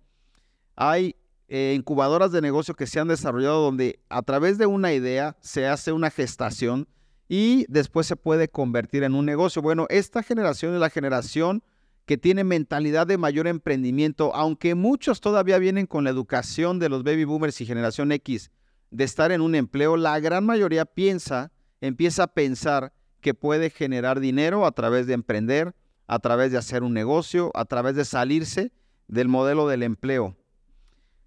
Hay 0.75 1.15
eh, 1.47 1.73
incubadoras 1.77 2.31
de 2.31 2.41
negocio 2.41 2.73
que 2.73 2.87
se 2.87 2.99
han 2.99 3.07
desarrollado 3.07 3.61
donde 3.61 3.99
a 4.09 4.21
través 4.21 4.57
de 4.57 4.65
una 4.65 4.91
idea 4.93 5.37
se 5.39 5.67
hace 5.67 5.93
una 5.93 6.11
gestación 6.11 6.87
y 7.29 7.65
después 7.69 8.07
se 8.07 8.15
puede 8.15 8.49
convertir 8.49 9.03
en 9.03 9.15
un 9.15 9.25
negocio. 9.25 9.61
Bueno, 9.61 9.85
esta 9.89 10.23
generación 10.23 10.73
es 10.73 10.79
la 10.79 10.89
generación 10.89 11.63
que 12.07 12.17
tiene 12.17 12.45
mentalidad 12.45 13.05
de 13.05 13.17
mayor 13.17 13.47
emprendimiento, 13.47 14.33
aunque 14.33 14.75
muchos 14.75 15.19
todavía 15.19 15.59
vienen 15.59 15.87
con 15.87 16.05
la 16.05 16.09
educación 16.09 16.79
de 16.79 16.87
los 16.87 17.03
baby 17.03 17.25
boomers 17.25 17.59
y 17.59 17.65
generación 17.65 18.13
X 18.13 18.49
de 18.91 19.03
estar 19.03 19.33
en 19.33 19.41
un 19.41 19.55
empleo, 19.55 19.97
la 19.97 20.17
gran 20.21 20.45
mayoría 20.45 20.85
piensa, 20.85 21.51
empieza 21.81 22.23
a 22.23 22.27
pensar 22.27 22.93
que 23.19 23.33
puede 23.33 23.69
generar 23.69 24.21
dinero 24.21 24.65
a 24.65 24.71
través 24.71 25.05
de 25.05 25.15
emprender, 25.15 25.75
a 26.07 26.19
través 26.19 26.53
de 26.53 26.57
hacer 26.57 26.81
un 26.81 26.93
negocio, 26.93 27.51
a 27.53 27.65
través 27.65 27.97
de 27.97 28.05
salirse 28.05 28.71
del 29.09 29.27
modelo 29.27 29.67
del 29.67 29.83
empleo. 29.83 30.37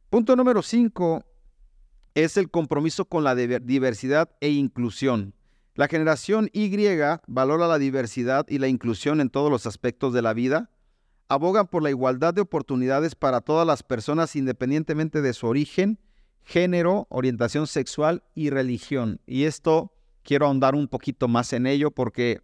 Punto 0.08 0.34
número 0.34 0.62
5 0.62 1.26
es 2.14 2.38
el 2.38 2.50
compromiso 2.50 3.04
con 3.04 3.22
la 3.22 3.34
diversidad 3.34 4.30
e 4.40 4.48
inclusión. 4.48 5.34
La 5.80 5.88
generación 5.88 6.50
Y 6.52 6.70
valora 7.26 7.66
la 7.66 7.78
diversidad 7.78 8.44
y 8.50 8.58
la 8.58 8.68
inclusión 8.68 9.18
en 9.18 9.30
todos 9.30 9.50
los 9.50 9.66
aspectos 9.66 10.12
de 10.12 10.20
la 10.20 10.34
vida, 10.34 10.68
abogan 11.26 11.68
por 11.68 11.82
la 11.82 11.88
igualdad 11.88 12.34
de 12.34 12.42
oportunidades 12.42 13.14
para 13.14 13.40
todas 13.40 13.66
las 13.66 13.82
personas 13.82 14.36
independientemente 14.36 15.22
de 15.22 15.32
su 15.32 15.46
origen, 15.46 15.98
género, 16.42 17.06
orientación 17.08 17.66
sexual 17.66 18.22
y 18.34 18.50
religión. 18.50 19.22
Y 19.26 19.44
esto 19.44 19.94
quiero 20.22 20.44
ahondar 20.44 20.74
un 20.74 20.86
poquito 20.86 21.28
más 21.28 21.50
en 21.54 21.66
ello 21.66 21.90
porque 21.90 22.42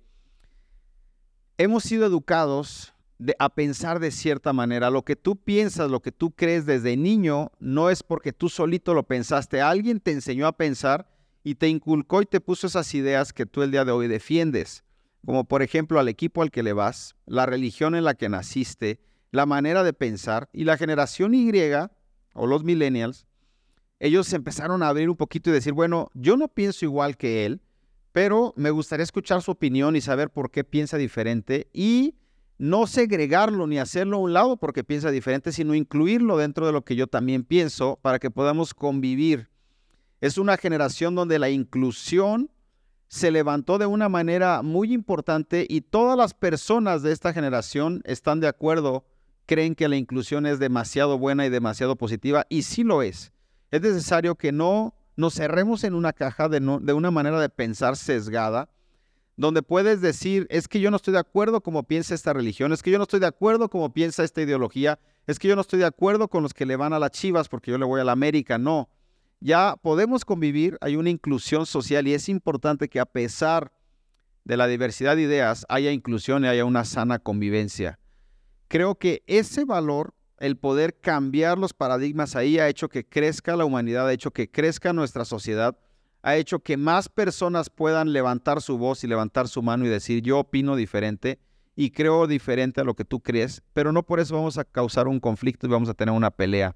hemos 1.59 1.83
sido 1.83 2.07
educados 2.07 2.95
a 3.39 3.51
pensar 3.51 4.01
de 4.01 4.13
cierta 4.13 4.55
manera. 4.55 4.89
Lo 4.89 5.05
que 5.05 5.15
tú 5.15 5.37
piensas, 5.37 5.91
lo 5.91 6.01
que 6.01 6.11
tú 6.11 6.31
crees 6.31 6.65
desde 6.65 6.97
niño, 6.97 7.53
no 7.59 7.91
es 7.91 8.03
porque 8.03 8.33
tú 8.33 8.49
solito 8.49 8.95
lo 8.95 9.03
pensaste. 9.03 9.61
Alguien 9.61 10.01
te 10.01 10.13
enseñó 10.13 10.47
a 10.47 10.57
pensar 10.57 11.15
y 11.47 11.55
te 11.55 11.69
inculcó 11.69 12.23
y 12.23 12.27
te 12.27 12.41
puso 12.41 12.67
esas 12.67 12.93
ideas 12.93 13.33
que 13.33 13.47
tú 13.47 13.63
el 13.63 13.71
día 13.71 13.85
de 13.85 13.93
hoy 13.93 14.09
defiendes, 14.09 14.83
como 15.25 15.45
por 15.45 15.63
ejemplo 15.63 16.01
al 16.01 16.09
equipo 16.09 16.43
al 16.43 16.51
que 16.51 16.65
le 16.65 16.73
vas, 16.73 17.15
la 17.25 17.47
religión 17.47 17.95
en 17.95 18.03
la 18.03 18.15
que 18.15 18.29
naciste, 18.29 18.99
la 19.31 19.47
manera 19.47 19.85
de 19.85 19.93
pensar 19.93 20.49
y 20.53 20.65
la 20.65 20.77
generación 20.77 21.35
Y 21.35 21.53
o 22.35 22.47
los 22.49 22.65
millennials, 22.65 23.29
ellos 24.01 24.33
empezaron 24.33 24.83
a 24.83 24.89
abrir 24.89 25.09
un 25.09 25.15
poquito 25.15 25.51
y 25.51 25.53
decir, 25.53 25.73
bueno, 25.73 26.11
yo 26.15 26.37
no 26.37 26.49
pienso 26.49 26.85
igual 26.85 27.17
que 27.17 27.47
él, 27.47 27.63
pero 28.11 28.53
me 28.57 28.71
gustaría 28.71 29.05
escuchar 29.05 29.41
su 29.41 29.53
opinión 29.53 29.95
y 29.95 30.01
saber 30.01 30.31
por 30.31 30.51
qué 30.51 30.65
piensa 30.65 30.97
diferente 30.97 31.69
y 31.73 32.17
no 32.59 32.89
segregarlo 32.89 33.69
ni 33.69 33.79
hacerlo 33.79 34.17
a 34.17 34.21
un 34.21 34.33
lado 34.33 34.57
porque 34.57 34.83
piensa 34.83 35.13
diferente, 35.13 35.53
sino 35.53 35.77
incluirlo 35.77 36.39
dentro 36.39 36.67
de 36.67 36.73
lo 36.73 36.85
que 36.85 36.97
yo 36.97 37.07
también 37.07 37.45
pienso 37.45 38.01
para 38.03 38.19
que 38.19 38.33
podamos 38.33 38.75
convivir 38.75 39.49
es 40.21 40.39
una 40.39 40.57
generación 40.57 41.15
donde 41.15 41.39
la 41.39 41.51
inclusión 41.51 42.51
se 43.09 43.31
levantó 43.31 43.79
de 43.79 43.87
una 43.87 44.09
manera 44.09 44.63
muy 44.63 44.93
importante 44.93 45.67
y 45.69 45.83
todas 45.83 46.17
las 46.17 46.35
personas 46.35 47.03
de 47.03 47.13
esta 47.13 47.33
generación 47.33 48.03
están 48.05 48.41
de 48.41 48.49
acuerdo, 48.49 49.05
creen 49.47 49.75
que 49.75 49.89
la 49.89 49.97
inclusión 49.97 50.47
es 50.47 50.59
demasiado 50.59 51.19
buena 51.19 51.47
y 51.47 51.51
demasiado 51.51 51.97
positiva 51.97 52.47
y 52.49 52.63
sí 52.63 52.83
lo 52.83 53.03
es. 53.03 53.33
Es 53.71 53.81
necesario 53.83 54.35
que 54.35 54.53
no 54.53 54.95
nos 55.17 55.35
cerremos 55.35 55.85
en 55.85 55.95
una 55.95 56.13
caja 56.13 56.49
de, 56.49 56.61
de 56.61 56.93
una 56.93 57.11
manera 57.11 57.41
de 57.41 57.49
pensar 57.49 57.97
sesgada, 57.97 58.71
donde 59.37 59.63
puedes 59.63 60.01
decir, 60.01 60.47
es 60.51 60.67
que 60.67 60.81
yo 60.81 60.91
no 60.91 60.97
estoy 60.97 61.13
de 61.13 61.21
acuerdo 61.21 61.61
como 61.61 61.85
piensa 61.85 62.15
esta 62.15 62.33
religión, 62.33 62.73
es 62.73 62.83
que 62.83 62.91
yo 62.91 62.99
no 62.99 63.05
estoy 63.05 63.21
de 63.21 63.27
acuerdo 63.27 63.69
como 63.69 63.93
piensa 63.93 64.25
esta 64.25 64.43
ideología, 64.43 64.99
es 65.27 65.39
que 65.39 65.49
yo 65.49 65.55
no 65.55 65.61
estoy 65.61 65.79
de 65.79 65.87
acuerdo 65.87 66.29
con 66.29 66.43
los 66.43 66.55
que 66.55 66.67
le 66.67 66.77
van 66.77 66.93
a 66.93 66.99
las 66.99 67.11
chivas 67.11 67.49
porque 67.49 67.71
yo 67.71 67.79
le 67.79 67.85
voy 67.85 68.01
a 68.01 68.05
la 68.05 68.13
América, 68.13 68.59
no 68.59 68.89
ya 69.41 69.77
podemos 69.83 70.25
convivir, 70.25 70.79
hay 70.81 70.97
una 70.97 71.11
inclusión 71.11 71.67
social 71.67 72.09
y 72.09 72.15
es 72.15 72.29
importante 72.29 72.89
que 72.89 73.01
a 73.01 73.07
pesar 73.07 73.73
de 74.45 74.57
la 74.57 74.67
diversidad 74.67 75.17
de 75.17 75.23
ideas 75.23 75.67
haya 75.69 75.91
inclusión 75.91 76.45
y 76.45 76.49
haya 76.49 76.65
una 76.65 76.85
sana 76.85 77.19
convivencia. 77.19 77.99
Creo 78.69 78.95
que 78.95 79.23
ese 79.27 79.65
valor, 79.65 80.15
el 80.39 80.57
poder 80.57 80.99
cambiar 80.99 81.59
los 81.59 81.73
paradigmas 81.73 82.37
ahí 82.37 82.59
ha 82.59 82.69
hecho 82.69 82.89
que 82.89 83.05
crezca 83.05 83.57
la 83.57 83.65
humanidad, 83.65 84.07
ha 84.07 84.13
hecho 84.13 84.31
que 84.31 84.51
crezca 84.51 84.93
nuestra 84.93 85.25
sociedad, 85.25 85.79
ha 86.23 86.37
hecho 86.37 86.61
que 86.61 86.77
más 86.77 87.09
personas 87.09 87.71
puedan 87.71 88.13
levantar 88.13 88.61
su 88.61 88.79
voz 88.79 89.05
y 89.05 89.07
levantar 89.07 89.49
su 89.49 89.63
mano 89.63 89.85
y 89.85 89.89
decir, 89.89 90.23
yo 90.23 90.41
opino 90.41 90.77
diferente 90.77 91.39
y 91.77 91.91
creo 91.91 92.27
diferente 92.27 92.81
a 92.81 92.85
lo 92.85 92.95
que 92.95 93.05
tú 93.05 93.21
crees, 93.21 93.63
pero 93.73 93.93
no 93.93 94.03
por 94.03 94.19
eso 94.19 94.35
vamos 94.35 94.59
a 94.59 94.65
causar 94.65 95.09
un 95.09 95.21
conflicto 95.21 95.67
y 95.67 95.71
vamos 95.71 95.89
a 95.89 95.95
tener 95.95 96.15
una 96.15 96.31
pelea. 96.31 96.75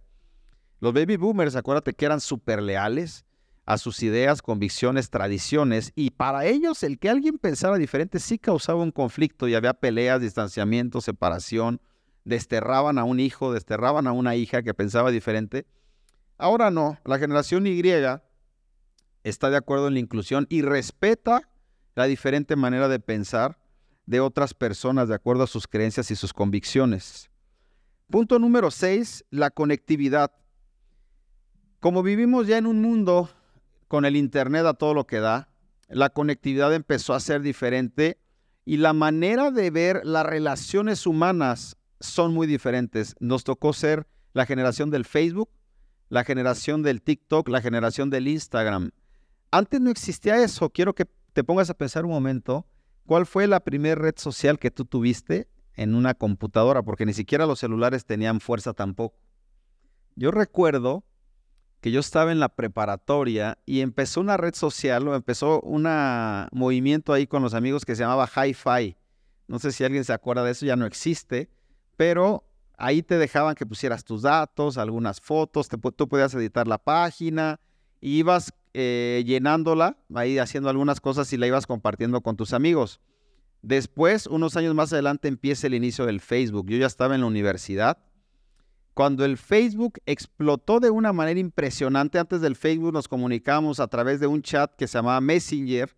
Los 0.81 0.95
baby 0.95 1.17
boomers, 1.17 1.57
acuérdate 1.57 1.93
que 1.93 2.07
eran 2.07 2.21
súper 2.21 2.63
leales 2.63 3.25
a 3.67 3.79
sus 3.79 4.03
ideas, 4.03 4.43
convicciones, 4.43 5.11
tradiciones, 5.11 5.93
y 5.95 6.11
para 6.11 6.47
ellos 6.47 6.83
el 6.83 6.99
que 6.99 7.09
alguien 7.09 7.39
pensara 7.39 7.77
diferente 7.77 8.19
sí 8.19 8.39
causaba 8.39 8.83
un 8.83 8.91
conflicto 8.91 9.47
y 9.47 9.55
había 9.55 9.75
peleas, 9.75 10.21
distanciamiento, 10.21 11.01
separación, 11.01 11.81
desterraban 12.25 12.99
a 12.99 13.05
un 13.05 13.21
hijo, 13.21 13.53
desterraban 13.53 14.07
a 14.07 14.13
una 14.13 14.35
hija 14.35 14.63
que 14.63 14.75
pensaba 14.75 15.11
diferente. 15.11 15.67
Ahora 16.39 16.71
no, 16.71 16.99
la 17.05 17.19
generación 17.19 17.67
Y 17.67 17.83
está 19.23 19.51
de 19.51 19.57
acuerdo 19.57 19.89
en 19.89 19.95
la 19.95 20.01
inclusión 20.01 20.47
y 20.49 20.63
respeta 20.63 21.43
la 21.95 22.07
diferente 22.07 22.57
manera 22.57 22.89
de 22.89 22.99
pensar 22.99 23.59
de 24.07 24.21
otras 24.21 24.55
personas 24.55 25.09
de 25.09 25.15
acuerdo 25.15 25.45
a 25.45 25.47
sus 25.47 25.69
creencias 25.69 26.11
y 26.11 26.17
sus 26.17 26.33
convicciones. 26.33 27.31
Punto 28.09 28.39
número 28.39 28.71
6, 28.71 29.27
la 29.31 29.51
conectividad. 29.51 30.33
Como 31.81 32.03
vivimos 32.03 32.47
ya 32.47 32.59
en 32.59 32.67
un 32.67 32.83
mundo 32.83 33.31
con 33.89 34.05
el 34.05 34.15
Internet 34.15 34.67
a 34.67 34.75
todo 34.75 34.93
lo 34.93 35.07
que 35.07 35.19
da, 35.19 35.49
la 35.89 36.11
conectividad 36.11 36.75
empezó 36.75 37.15
a 37.15 37.21
ser 37.21 37.41
diferente 37.41 38.21
y 38.67 38.77
la 38.77 38.93
manera 38.93 39.51
de 39.51 39.71
ver 39.71 40.03
las 40.05 40.27
relaciones 40.27 41.07
humanas 41.07 41.79
son 41.99 42.35
muy 42.35 42.47
diferentes. 42.47 43.17
Nos 43.19 43.45
tocó 43.45 43.73
ser 43.73 44.07
la 44.35 44.45
generación 44.45 44.91
del 44.91 45.07
Facebook, 45.07 45.49
la 46.11 46.23
generación 46.23 46.83
del 46.83 47.01
TikTok, 47.01 47.49
la 47.49 47.63
generación 47.63 48.11
del 48.11 48.29
Instagram. 48.29 48.91
Antes 49.51 49.81
no 49.81 49.91
existía 49.91 50.43
eso. 50.43 50.69
Quiero 50.69 50.95
que 50.95 51.07
te 51.33 51.45
pongas 51.45 51.71
a 51.71 51.75
pensar 51.75 52.05
un 52.05 52.11
momento, 52.11 52.67
¿cuál 53.07 53.25
fue 53.25 53.47
la 53.47 53.61
primera 53.61 53.95
red 53.95 54.15
social 54.19 54.59
que 54.59 54.71
tú 54.71 54.85
tuviste 54.85 55.49
en 55.75 55.95
una 55.95 56.13
computadora? 56.13 56.83
Porque 56.83 57.07
ni 57.07 57.15
siquiera 57.15 57.47
los 57.47 57.59
celulares 57.59 58.05
tenían 58.05 58.41
fuerza 58.41 58.75
tampoco. 58.75 59.17
Yo 60.15 60.31
recuerdo 60.31 61.05
que 61.81 61.91
yo 61.91 62.01
estaba 62.01 62.33
en 62.33 62.41
la 62.41 62.51
preparatoria 62.51 63.59
y 63.67 63.81
empezó 63.81 64.21
una 64.21 64.37
red 64.37 64.55
social 64.55 65.09
o 65.09 65.15
empezó 65.15 65.61
un 65.63 65.89
movimiento 66.53 67.13
ahí 67.13 67.27
con 67.27 67.43
los 67.43 67.55
amigos 67.55 67.85
que 67.85 67.97
se 67.97 68.03
llamaba 68.03 68.29
Hi-Fi. 68.29 68.97
No 69.49 69.59
sé 69.59 69.73
si 69.73 69.85
alguien 69.85 70.05
se 70.05 70.13
acuerda 70.13 70.45
de 70.45 70.53
eso, 70.53 70.67
ya 70.67 70.77
no 70.77 70.87
existe, 70.87 71.51
pero 71.97 72.45
ahí 72.79 73.03
te 73.03 73.19
dejaban 73.19 73.55
que 73.55 73.67
pusieras 73.67 74.05
tus 74.05 74.23
datos, 74.23 74.79
algunas 74.79 75.21
fotos, 75.21 75.69
tú 75.69 76.09
podías 76.09 76.35
editar 76.35 76.69
la 76.69 76.79
página, 76.79 77.59
y 78.01 78.19
ibas 78.19 78.53
eh, 78.73 79.23
llenándola, 79.27 79.99
ahí 80.15 80.39
haciendo 80.39 80.71
algunas 80.71 81.01
cosas 81.01 81.33
y 81.33 81.37
la 81.37 81.47
ibas 81.47 81.67
compartiendo 81.67 82.21
con 82.23 82.37
tus 82.37 82.53
amigos. 82.53 83.01
Después, 83.63 84.27
unos 84.27 84.57
años 84.57 84.75
más 84.75 84.93
adelante, 84.93 85.29
empieza 85.29 85.67
el 85.67 85.75
inicio 85.75 86.07
del 86.07 86.21
Facebook. 86.21 86.67
Yo 86.69 86.79
ya 86.79 86.87
estaba 86.87 87.15
en 87.15 87.21
la 87.21 87.27
universidad. 87.27 87.99
Cuando 88.95 89.25
el 89.25 89.37
Facebook 89.37 89.99
explotó 90.07 90.81
de 90.81 90.91
una 90.91 91.13
manera 91.13 91.41
impresionante, 91.41 92.19
antes 92.19 92.41
del 92.41 92.57
Facebook 92.57 92.93
nos 92.93 93.09
comunicábamos 93.09 93.81
a 93.81 93.89
través 93.89 94.21
de 94.21 94.27
un 94.27 94.43
chat 94.43 94.75
que 94.77 94.87
se 94.87 94.99
llamaba 94.99 95.21
Messenger, 95.21 95.95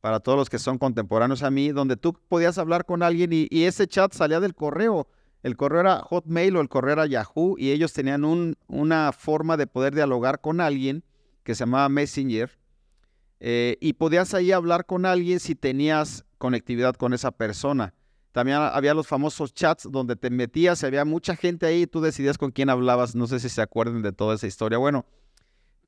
para 0.00 0.20
todos 0.20 0.38
los 0.38 0.50
que 0.50 0.58
son 0.58 0.78
contemporáneos 0.78 1.42
a 1.42 1.50
mí, 1.50 1.70
donde 1.70 1.96
tú 1.96 2.12
podías 2.28 2.58
hablar 2.58 2.84
con 2.84 3.02
alguien 3.02 3.30
y, 3.32 3.64
ese 3.64 3.86
chat 3.88 4.12
salía 4.12 4.38
del 4.40 4.54
correo 4.54 5.08
el 5.46 5.56
correo 5.56 5.80
era 5.80 6.00
Hotmail 6.00 6.56
o 6.56 6.60
el 6.60 6.68
correo 6.68 6.94
era 6.94 7.06
Yahoo 7.06 7.54
y 7.56 7.70
ellos 7.70 7.92
tenían 7.92 8.56
una 8.66 9.12
forma 9.12 9.56
de 9.56 9.68
poder 9.68 9.94
dialogar 9.94 10.40
con 10.40 10.60
alguien 10.60 11.04
que 11.44 11.54
se 11.54 11.60
llamaba 11.60 11.88
Messenger 11.88 12.58
eh, 13.38 13.76
y 13.80 13.92
podías 13.92 14.34
ahí 14.34 14.50
hablar 14.50 14.86
con 14.86 15.06
alguien 15.06 15.38
si 15.38 15.54
tenías 15.54 16.24
conectividad 16.38 16.96
con 16.96 17.14
esa 17.14 17.30
persona. 17.30 17.94
También 18.36 18.58
había 18.58 18.92
los 18.92 19.06
famosos 19.06 19.54
chats 19.54 19.88
donde 19.90 20.14
te 20.14 20.28
metías 20.28 20.84
había 20.84 21.06
mucha 21.06 21.36
gente 21.36 21.64
ahí 21.64 21.84
y 21.84 21.86
tú 21.86 22.02
decidías 22.02 22.36
con 22.36 22.50
quién 22.50 22.68
hablabas. 22.68 23.14
No 23.14 23.26
sé 23.26 23.40
si 23.40 23.48
se 23.48 23.62
acuerdan 23.62 24.02
de 24.02 24.12
toda 24.12 24.34
esa 24.34 24.46
historia. 24.46 24.76
Bueno, 24.76 25.06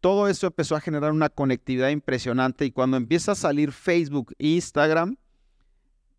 todo 0.01 0.29
eso 0.29 0.47
empezó 0.47 0.75
a 0.75 0.81
generar 0.81 1.13
una 1.13 1.29
conectividad 1.29 1.91
impresionante 1.91 2.65
y 2.65 2.71
cuando 2.71 2.97
empieza 2.97 3.33
a 3.33 3.35
salir 3.35 3.71
Facebook 3.71 4.33
e 4.39 4.47
Instagram, 4.49 5.19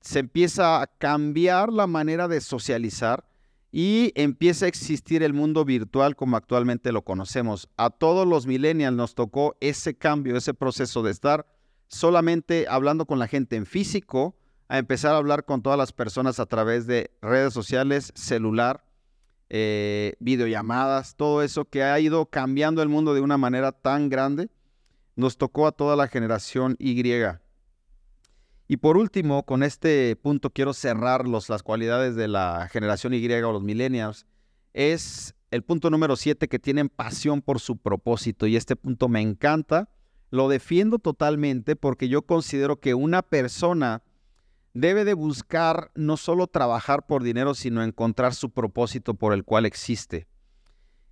se 0.02 0.20
empieza 0.20 0.84
a 0.84 0.86
cambiar 0.86 1.74
la 1.74 1.88
manera 1.88 2.28
de 2.28 2.42
socializar 2.42 3.28
y 3.72 4.12
empieza 4.14 4.66
a 4.66 4.68
existir 4.68 5.24
el 5.24 5.34
mundo 5.34 5.66
virtual 5.66 6.16
como 6.16 6.38
actualmente 6.38 6.92
lo 6.92 7.02
conocemos. 7.02 7.70
A 7.76 7.90
todos 7.90 8.28
los 8.28 8.46
millennials 8.46 8.96
nos 8.96 9.16
tocó 9.16 9.58
ese 9.62 9.98
cambio, 9.98 10.38
ese 10.38 10.54
proceso 10.54 11.02
de 11.02 11.10
estar 11.10 11.48
solamente 11.88 12.68
hablando 12.70 13.08
con 13.08 13.18
la 13.18 13.28
gente 13.28 13.56
en 13.56 13.66
físico 13.66 14.36
a 14.70 14.78
empezar 14.78 15.14
a 15.14 15.18
hablar 15.18 15.46
con 15.46 15.64
todas 15.64 15.78
las 15.78 15.92
personas 15.92 16.40
a 16.40 16.46
través 16.46 16.86
de 16.86 17.12
redes 17.22 17.54
sociales, 17.54 18.14
celular, 18.16 18.86
eh, 19.50 20.14
videollamadas, 20.20 21.16
todo 21.16 21.42
eso 21.42 21.66
que 21.66 21.84
ha 21.84 22.00
ido 22.00 22.28
cambiando 22.28 22.84
el 22.84 22.88
mundo 22.88 23.16
de 23.16 23.22
una 23.22 23.38
manera 23.38 23.72
tan 23.72 24.10
grande, 24.10 24.50
nos 25.16 25.38
tocó 25.38 25.66
a 25.66 25.72
toda 25.72 25.96
la 25.96 26.08
generación 26.08 26.76
Y. 26.78 27.04
Y 28.68 28.78
por 28.78 28.98
último, 28.98 29.44
con 29.44 29.64
este 29.64 30.16
punto 30.16 30.52
quiero 30.52 30.74
cerrar 30.74 31.28
los, 31.28 31.50
las 31.50 31.64
cualidades 31.64 32.16
de 32.16 32.28
la 32.28 32.70
generación 32.72 33.16
Y 33.16 33.28
o 33.28 33.52
los 33.52 33.64
millennials. 33.64 34.28
Es 34.74 35.34
el 35.50 35.64
punto 35.64 35.90
número 35.90 36.16
siete 36.16 36.48
que 36.48 36.60
tienen 36.60 36.90
pasión 36.90 37.42
por 37.42 37.60
su 37.60 37.78
propósito. 37.78 38.46
Y 38.46 38.56
este 38.56 38.76
punto 38.76 39.10
me 39.10 39.22
encanta. 39.22 39.90
Lo 40.30 40.48
defiendo 40.48 41.00
totalmente 41.00 41.76
porque 41.76 42.08
yo 42.08 42.22
considero 42.22 42.80
que 42.80 42.94
una 42.94 43.24
persona 43.24 44.04
debe 44.74 45.06
de 45.06 45.14
buscar 45.14 45.92
no 45.96 46.18
solo 46.18 46.48
trabajar 46.48 47.06
por 47.06 47.24
dinero, 47.24 47.54
sino 47.54 47.84
encontrar 47.84 48.34
su 48.34 48.52
propósito 48.52 49.14
por 49.14 49.34
el 49.34 49.44
cual 49.44 49.66
existe. 49.66 50.28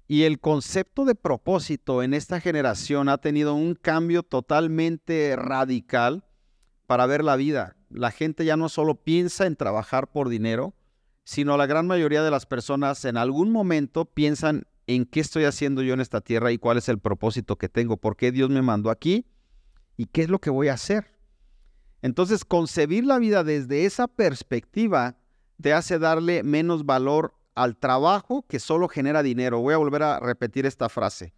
Y 0.07 0.23
el 0.23 0.39
concepto 0.39 1.03
de 1.03 1.15
propósito 1.15 2.01
en 2.01 2.13
esta 2.13 2.39
generación 2.39 3.09
ha 3.09 3.17
tenido 3.17 3.55
un 3.55 3.75
cambio 3.75 4.23
totalmente 4.23 5.35
radical 5.35 6.23
para 6.85 7.05
ver 7.05 7.23
la 7.23 7.35
vida. 7.35 7.75
La 7.89 8.11
gente 8.11 8.45
ya 8.45 8.55
no 8.55 8.69
solo 8.69 8.95
piensa 8.95 9.45
en 9.45 9.57
trabajar 9.57 10.09
por 10.09 10.29
dinero, 10.29 10.73
sino 11.25 11.57
la 11.57 11.65
gran 11.65 11.87
mayoría 11.87 12.23
de 12.23 12.31
las 12.31 12.45
personas 12.45 13.03
en 13.03 13.17
algún 13.17 13.51
momento 13.51 14.05
piensan 14.05 14.65
en 14.87 15.05
qué 15.05 15.19
estoy 15.19 15.43
haciendo 15.43 15.81
yo 15.81 15.93
en 15.93 15.99
esta 15.99 16.21
tierra 16.21 16.53
y 16.53 16.57
cuál 16.57 16.77
es 16.77 16.87
el 16.87 16.99
propósito 16.99 17.57
que 17.57 17.67
tengo, 17.67 17.97
por 17.97 18.15
qué 18.15 18.31
Dios 18.31 18.49
me 18.49 18.61
mandó 18.61 18.89
aquí 18.89 19.25
y 19.97 20.05
qué 20.05 20.21
es 20.21 20.29
lo 20.29 20.39
que 20.39 20.49
voy 20.49 20.69
a 20.69 20.75
hacer. 20.75 21.16
Entonces, 22.01 22.45
concebir 22.45 23.05
la 23.05 23.17
vida 23.19 23.43
desde 23.43 23.85
esa 23.85 24.07
perspectiva 24.07 25.17
te 25.61 25.73
hace 25.73 25.99
darle 25.99 26.43
menos 26.43 26.85
valor 26.85 27.33
al 27.55 27.75
trabajo 27.75 28.45
que 28.47 28.59
solo 28.59 28.87
genera 28.87 29.23
dinero. 29.23 29.59
Voy 29.59 29.73
a 29.73 29.77
volver 29.77 30.03
a 30.03 30.19
repetir 30.19 30.65
esta 30.65 30.89
frase. 30.89 31.33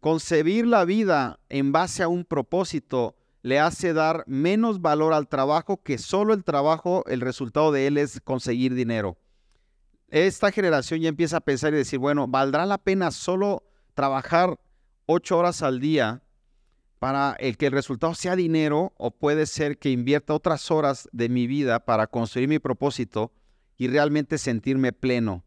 Concebir 0.00 0.66
la 0.66 0.84
vida 0.84 1.40
en 1.48 1.72
base 1.72 2.02
a 2.02 2.08
un 2.08 2.24
propósito 2.24 3.16
le 3.42 3.58
hace 3.58 3.92
dar 3.92 4.24
menos 4.26 4.80
valor 4.80 5.12
al 5.12 5.28
trabajo 5.28 5.82
que 5.82 5.98
solo 5.98 6.34
el 6.34 6.44
trabajo, 6.44 7.04
el 7.06 7.20
resultado 7.20 7.72
de 7.72 7.86
él 7.86 7.96
es 7.96 8.20
conseguir 8.20 8.74
dinero. 8.74 9.18
Esta 10.08 10.52
generación 10.52 11.00
ya 11.00 11.08
empieza 11.08 11.38
a 11.38 11.40
pensar 11.40 11.72
y 11.72 11.78
decir, 11.78 11.98
bueno, 11.98 12.28
¿valdrá 12.28 12.66
la 12.66 12.78
pena 12.78 13.10
solo 13.10 13.64
trabajar 13.94 14.58
ocho 15.06 15.38
horas 15.38 15.62
al 15.62 15.80
día 15.80 16.22
para 16.98 17.36
el 17.38 17.56
que 17.56 17.66
el 17.66 17.72
resultado 17.72 18.14
sea 18.14 18.36
dinero 18.36 18.92
o 18.96 19.10
puede 19.10 19.46
ser 19.46 19.78
que 19.78 19.90
invierta 19.90 20.34
otras 20.34 20.70
horas 20.70 21.08
de 21.12 21.28
mi 21.28 21.46
vida 21.46 21.84
para 21.84 22.06
construir 22.06 22.48
mi 22.48 22.58
propósito 22.58 23.32
y 23.76 23.88
realmente 23.88 24.38
sentirme 24.38 24.92
pleno? 24.92 25.44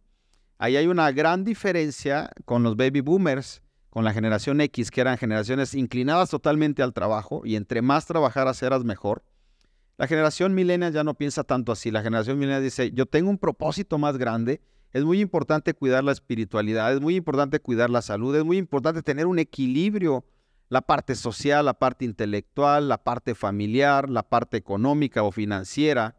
Ahí 0.58 0.76
hay 0.76 0.88
una 0.88 1.12
gran 1.12 1.44
diferencia 1.44 2.30
con 2.46 2.64
los 2.64 2.76
baby 2.76 3.02
boomers 3.02 3.62
con 3.90 4.04
la 4.04 4.14
generación 4.14 4.62
X, 4.62 4.92
que 4.92 5.02
eran 5.02 5.18
generaciones 5.18 5.74
inclinadas 5.74 6.30
totalmente 6.30 6.84
al 6.84 6.94
trabajo 6.94 7.42
y 7.44 7.56
entre 7.56 7.82
más 7.82 8.06
trabajaras 8.06 8.62
eras 8.62 8.84
mejor. 8.84 9.24
La 9.98 10.08
generación 10.08 10.54
millennial 10.54 10.94
ya 10.94 11.04
no 11.04 11.16
piensa 11.16 11.44
tanto 11.44 11.72
así. 11.72 11.92
La 11.92 12.02
generación 12.02 12.38
millennial 12.38 12.64
dice, 12.64 12.92
yo 12.92 13.06
tengo 13.06 13.30
un 13.30 13.38
propósito 13.38 13.98
más 13.98 14.18
grande. 14.18 14.62
Es 14.92 15.04
muy 15.04 15.20
importante 15.20 15.74
cuidar 15.74 16.04
la 16.04 16.12
espiritualidad, 16.12 16.94
es 16.94 17.02
muy 17.02 17.16
importante 17.16 17.60
cuidar 17.60 17.90
la 17.90 18.02
salud, 18.02 18.36
es 18.36 18.44
muy 18.44 18.58
importante 18.58 19.04
tener 19.04 19.28
un 19.28 19.38
equilibrio, 19.38 20.26
la 20.70 20.82
parte 20.82 21.16
social, 21.16 21.66
la 21.66 21.74
parte 21.74 22.06
intelectual, 22.06 22.88
la 22.88 23.04
parte 23.04 23.36
familiar, 23.36 24.10
la 24.10 24.24
parte 24.24 24.58
económica 24.58 25.24
o 25.24 25.32
financiera. 25.32 26.16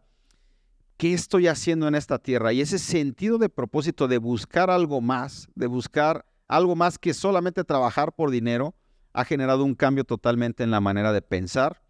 ¿Qué 0.97 1.15
estoy 1.15 1.47
haciendo 1.47 1.89
en 1.89 1.95
esta 1.95 2.19
tierra? 2.19 2.53
Y 2.53 2.61
ese 2.61 2.79
sentido 2.79 3.39
de 3.39 3.49
propósito 3.49 4.09
de 4.09 4.19
buscar 4.19 4.71
algo 4.71 5.01
más, 5.01 5.49
de 5.55 5.67
buscar 5.67 6.27
algo 6.49 6.77
más 6.77 6.99
que 6.99 7.15
solamente 7.15 7.65
trabajar 7.65 8.13
por 8.13 8.31
dinero, 8.31 8.75
ha 9.13 9.25
generado 9.25 9.65
un 9.65 9.75
cambio 9.75 10.05
totalmente 10.05 10.63
en 10.63 10.71
la 10.71 10.81
manera 10.81 11.13
de 11.13 11.23
pensar 11.23 11.81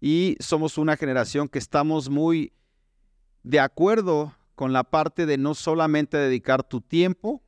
y 0.00 0.36
somos 0.40 0.78
una 0.78 0.96
generación 0.96 1.48
que 1.48 1.58
estamos 1.58 2.08
muy 2.08 2.52
de 3.42 3.60
acuerdo 3.60 4.34
con 4.54 4.72
la 4.72 4.84
parte 4.84 5.26
de 5.26 5.38
no 5.38 5.54
solamente 5.54 6.16
dedicar 6.16 6.62
tu 6.62 6.80
tiempo 6.80 7.42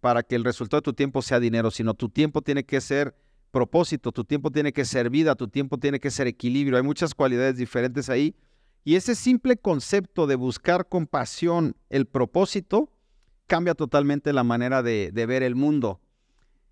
para 0.00 0.22
que 0.22 0.34
el 0.34 0.44
resultado 0.44 0.80
de 0.80 0.84
tu 0.84 0.92
tiempo 0.92 1.22
sea 1.22 1.40
dinero, 1.40 1.70
sino 1.70 1.94
tu 1.94 2.08
tiempo 2.08 2.42
tiene 2.42 2.64
que 2.64 2.80
ser 2.80 3.16
propósito, 3.54 4.10
tu 4.10 4.24
tiempo 4.24 4.50
tiene 4.50 4.72
que 4.72 4.84
ser 4.84 5.10
vida, 5.10 5.36
tu 5.36 5.46
tiempo 5.46 5.78
tiene 5.78 6.00
que 6.00 6.10
ser 6.10 6.26
equilibrio. 6.26 6.76
Hay 6.76 6.82
muchas 6.82 7.14
cualidades 7.14 7.56
diferentes 7.56 8.10
ahí. 8.10 8.34
Y 8.82 8.96
ese 8.96 9.14
simple 9.14 9.56
concepto 9.56 10.26
de 10.26 10.34
buscar 10.34 10.88
con 10.88 11.06
pasión 11.06 11.76
el 11.88 12.06
propósito 12.06 12.90
cambia 13.46 13.74
totalmente 13.74 14.32
la 14.32 14.42
manera 14.42 14.82
de, 14.82 15.12
de 15.12 15.26
ver 15.26 15.44
el 15.44 15.54
mundo. 15.54 16.00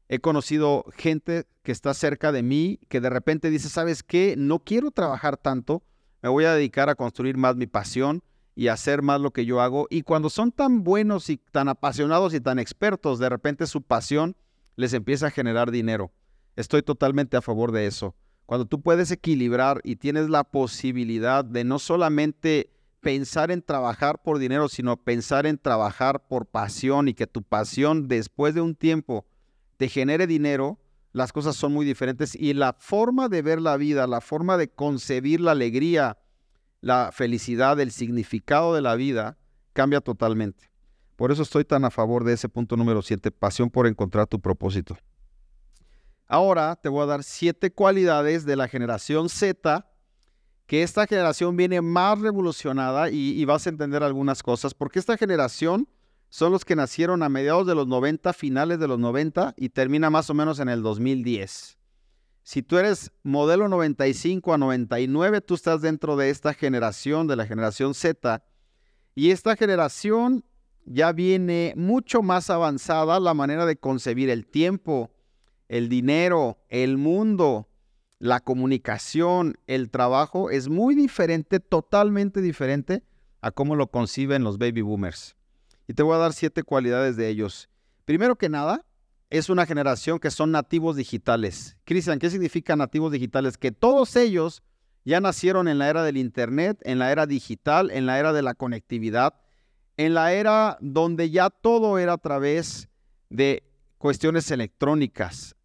He 0.09 0.19
conocido 0.19 0.85
gente 0.97 1.47
que 1.63 1.71
está 1.71 1.95
cerca 1.95 2.33
de 2.33 2.43
mí 2.43 2.81
que 2.89 3.01
de 3.01 3.11
repente 3.11 3.49
dice, 3.49 3.69
¿sabes 3.69 4.03
qué? 4.03 4.35
No 4.37 4.59
quiero 4.59 4.91
trabajar 4.91 5.37
tanto, 5.37 5.85
me 6.21 6.31
voy 6.31 6.47
a 6.47 6.55
dedicar 6.55 6.91
a 6.91 6.97
construir 6.97 7.37
más 7.37 7.55
mi 7.55 7.69
pasión 7.69 8.25
y 8.57 8.67
hacer 8.69 9.03
más 9.03 9.21
lo 9.21 9.31
que 9.31 9.47
yo 9.47 9.61
hago. 9.61 9.87
Y 9.89 10.03
cuando 10.03 10.31
son 10.31 10.51
tan 10.51 10.83
buenos 10.83 11.31
y 11.31 11.37
tan 11.37 11.69
apasionados 11.69 12.35
y 12.35 12.41
tan 12.41 12.59
expertos, 12.59 13.21
de 13.21 13.29
repente 13.29 13.69
su 13.69 13.83
pasión 13.83 14.37
les 14.75 14.93
empieza 14.95 15.29
a 15.29 15.31
generar 15.31 15.71
dinero. 15.71 16.11
Estoy 16.57 16.83
totalmente 16.83 17.37
a 17.37 17.43
favor 17.43 17.73
de 17.73 17.87
eso. 17.87 18.15
Cuando 18.47 18.67
tú 18.67 18.81
puedes 18.81 19.11
equilibrar 19.11 19.81
y 19.85 19.97
tienes 19.97 20.29
la 20.29 20.45
posibilidad 20.45 21.45
de 21.45 21.65
no 21.65 21.79
solamente 21.79 22.71
pensar 23.01 23.51
en 23.51 23.63
trabajar 23.63 24.23
por 24.23 24.39
dinero, 24.39 24.69
sino 24.69 24.97
pensar 24.97 25.47
en 25.47 25.59
trabajar 25.59 26.27
por 26.27 26.47
pasión 26.47 27.09
y 27.09 27.15
que 27.15 27.27
tu 27.27 27.43
pasión 27.43 28.09
después 28.09 28.55
de 28.55 28.61
un 28.61 28.75
tiempo 28.75 29.27
te 29.77 29.89
genere 29.89 30.27
dinero, 30.27 30.79
las 31.13 31.33
cosas 31.33 31.57
son 31.57 31.73
muy 31.73 31.85
diferentes 31.85 32.35
y 32.35 32.55
la 32.55 32.75
forma 32.79 33.29
de 33.29 33.43
ver 33.43 33.61
la 33.61 33.77
vida, 33.77 34.07
la 34.07 34.21
forma 34.21 34.57
de 34.57 34.69
concebir 34.69 35.41
la 35.41 35.53
alegría, 35.53 36.19
la 36.81 37.11
felicidad, 37.13 37.81
el 37.81 37.91
significado 37.91 38.75
de 38.75 38.83
la 38.83 38.95
vida 38.95 39.37
cambia 39.73 40.01
totalmente. 40.01 40.71
Por 41.17 41.33
eso 41.33 41.43
estoy 41.43 41.65
tan 41.65 41.85
a 41.85 41.91
favor 41.91 42.25
de 42.25 42.35
ese 42.35 42.49
punto 42.49 42.77
número 42.77 43.03
7, 43.03 43.31
pasión 43.31 43.71
por 43.71 43.87
encontrar 43.87 44.27
tu 44.27 44.41
propósito. 44.41 44.97
Ahora 46.33 46.77
te 46.77 46.89
voy 46.89 47.03
a 47.03 47.07
dar 47.07 47.25
siete 47.25 47.75
cualidades 47.75 48.47
de 48.47 48.57
la 48.57 48.67
generación 48.67 49.29
Z, 49.29 49.87
que 50.67 50.83
esta 50.83 51.07
generación 51.07 51.59
viene 51.59 51.83
más 51.83 52.19
revolucionada 52.21 53.11
y, 53.11 53.45
vas 53.45 53.67
a 53.67 53.69
entender 53.69 54.03
algunas 54.03 54.43
cosas, 54.43 54.73
porque 54.73 54.99
esta 54.99 55.19
generación 55.19 55.87
son 56.31 56.51
los 56.51 56.65
que 56.65 56.75
nacieron 56.75 57.23
a 57.23 57.29
mediados 57.29 57.67
de 57.67 57.75
los 57.75 57.87
90, 57.87 58.33
finales 58.33 58.79
de 58.79 58.89
los 58.89 58.99
90 58.99 59.53
y 59.59 59.69
termina 59.69 60.09
más 60.09 60.31
o 60.31 60.35
menos 60.35 60.59
en 60.59 60.71
el 60.71 60.83
2010. 60.83 61.77
Si 62.43 62.63
tú 62.63 62.79
eres 62.79 63.13
modelo 63.23 63.69
95 63.69 64.55
a 64.55 64.57
99, 64.57 65.43
tú 65.43 65.53
estás 65.53 65.83
dentro 65.83 66.17
de 66.17 66.31
esta 66.31 66.55
generación, 66.55 67.27
de 67.27 67.37
la 67.37 67.47
generación 67.47 67.93
Z. 67.93 68.43
Y 69.15 69.33
esta 69.33 69.55
generación 69.55 70.47
ya 70.87 71.13
viene 71.13 71.75
mucho 71.77 72.23
más 72.23 72.49
avanzada 72.49 73.21
la 73.21 73.35
manera 73.35 73.67
de 73.67 73.77
concebir 73.77 74.31
el 74.31 74.47
tiempo, 74.47 75.11
el 75.73 75.89
dinero, 75.89 76.59
el 76.69 76.99
mundo, 76.99 77.69
la 78.19 78.41
comunicación, 78.41 79.57
el 79.67 79.91
trabajo. 79.91 80.51
Es 80.51 80.69
muy 80.69 80.95
diferente, 80.95 81.61
totalmente 81.61 82.41
diferente 82.41 83.03
a 83.41 83.51
cómo 83.51 83.75
lo 83.75 83.89
conciben 83.89 84.45
los 84.45 84.59
baby 84.59 84.83
boomers 84.83 85.35
y 85.89 85.95
te 85.95 86.03
voy 86.03 86.15
a 86.15 86.19
dar 86.19 86.33
siete 86.33 86.63
cualidades 86.63 87.17
de 87.17 87.29
ellos. 87.29 87.69
Primero 88.05 88.37
que 88.37 88.49
nada, 88.49 88.85
es 89.31 89.49
una 89.49 89.67
generación 89.67 90.19
que 90.19 90.31
son 90.31 90.51
nativos 90.51 90.97
digitales. 90.97 91.77
Cristian, 91.85 92.19
¿qué 92.19 92.31
significa 92.31 92.77
nativos 92.77 93.13
digitales? 93.13 93.57
Que 93.57 93.73
todos 93.73 94.17
ellos 94.17 94.63
ya 95.05 95.21
nacieron 95.21 95.69
en 95.69 95.79
la 95.79 95.89
era 95.89 96.03
del 96.03 96.17
Internet, 96.17 96.79
en 96.83 96.99
la 96.99 97.11
era 97.11 97.27
digital, 97.27 97.91
en 97.91 98.07
la 98.07 98.19
era 98.19 98.33
de 98.33 98.43
la 98.43 98.55
conectividad, 98.55 99.35
en 99.97 100.15
la 100.15 100.33
era 100.33 100.77
donde 100.81 101.31
ya 101.31 101.51
todo 101.51 101.99
era 101.99 102.15
a 102.15 102.19
través 102.19 102.89
de 103.31 103.65
cuestiones 103.99 104.51
electrónicas. 104.51 105.57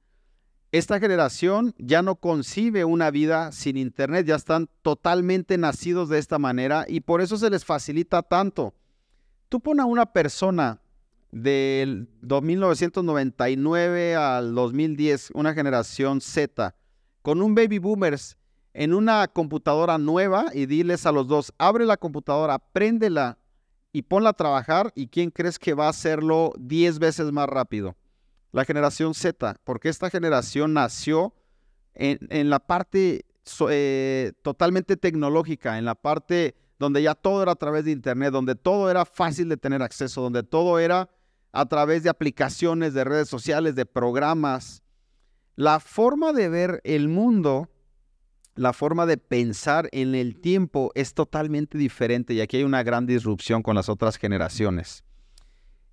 Esta 0.78 1.00
generación 1.00 1.74
ya 1.80 2.04
no 2.04 2.18
concibe 2.18 2.86
una 2.86 3.10
vida 3.10 3.52
sin 3.52 3.78
Internet, 3.78 4.28
ya 4.28 4.36
están 4.36 4.70
totalmente 4.84 5.58
nacidos 5.58 6.08
de 6.08 6.20
esta 6.20 6.38
manera 6.38 6.86
y 6.88 7.00
por 7.00 7.20
eso 7.20 7.36
se 7.36 7.50
les 7.50 7.66
facilita 7.66 8.22
tanto. 8.22 8.76
Tú 9.50 9.60
pones 9.60 9.82
a 9.82 9.88
una 9.88 10.06
persona 10.06 10.80
del 11.32 12.08
1999 12.22 14.16
al 14.16 14.54
2010, 14.54 15.32
una 15.34 15.56
generación 15.56 16.22
Z, 16.22 16.76
con 17.24 17.42
un 17.42 17.56
baby 17.56 17.80
boomers 17.80 18.38
en 18.76 18.94
una 18.94 19.28
computadora 19.28 19.98
nueva 19.98 20.46
y 20.54 20.68
diles 20.68 21.08
a 21.08 21.12
los 21.12 21.28
dos, 21.28 21.52
abre 21.58 21.88
la 21.88 21.98
computadora, 21.98 22.60
préndela 22.60 23.40
y 23.92 24.04
ponla 24.04 24.30
a 24.30 24.34
trabajar 24.34 24.92
y 24.94 25.08
quién 25.08 25.32
crees 25.32 25.58
que 25.58 25.74
va 25.74 25.88
a 25.88 25.90
hacerlo 25.90 26.54
10 26.60 27.00
veces 27.00 27.32
más 27.32 27.50
rápido. 27.50 27.97
La 28.52 28.66
generación 28.66 29.14
Z, 29.14 29.58
porque 29.64 29.90
esta 29.90 30.10
generación 30.10 30.74
nació 30.74 31.34
en, 31.94 32.50
la 32.50 32.60
parte 32.60 33.26
eh, 33.70 34.34
totalmente 34.42 34.98
tecnológica, 34.98 35.78
en 35.78 35.86
la 35.86 35.96
parte 35.96 36.56
donde 36.80 37.02
ya 37.02 37.16
todo 37.16 37.42
era 37.42 37.54
a 37.54 37.56
través 37.56 37.86
de 37.86 37.92
Internet, 37.92 38.32
donde 38.32 38.56
todo 38.56 38.90
era 38.90 39.06
fácil 39.06 39.50
de 39.50 39.58
tener 39.58 39.82
acceso, 39.82 40.22
donde 40.22 40.44
todo 40.44 40.80
era 40.80 41.10
a 41.52 41.66
través 41.66 42.04
de 42.04 42.10
aplicaciones, 42.10 42.94
de 42.94 43.04
redes 43.04 43.30
sociales, 43.30 43.76
de 43.76 43.86
programas. 43.86 44.84
La 45.56 45.80
forma 45.80 46.34
de 46.34 46.50
ver 46.50 46.82
el 46.84 47.08
mundo, 47.08 47.70
la 48.56 48.74
forma 48.74 49.06
de 49.08 49.18
pensar 49.18 49.90
en 49.92 50.14
el 50.14 50.40
tiempo 50.40 50.92
es 50.94 51.14
totalmente 51.16 51.78
diferente 51.78 52.34
y 52.34 52.42
aquí 52.42 52.58
hay 52.58 52.64
una 52.64 52.84
gran 52.84 53.08
disrupción 53.08 53.64
con 53.64 53.76
las 53.76 53.90
otras 53.90 54.18
generaciones. 54.18 55.04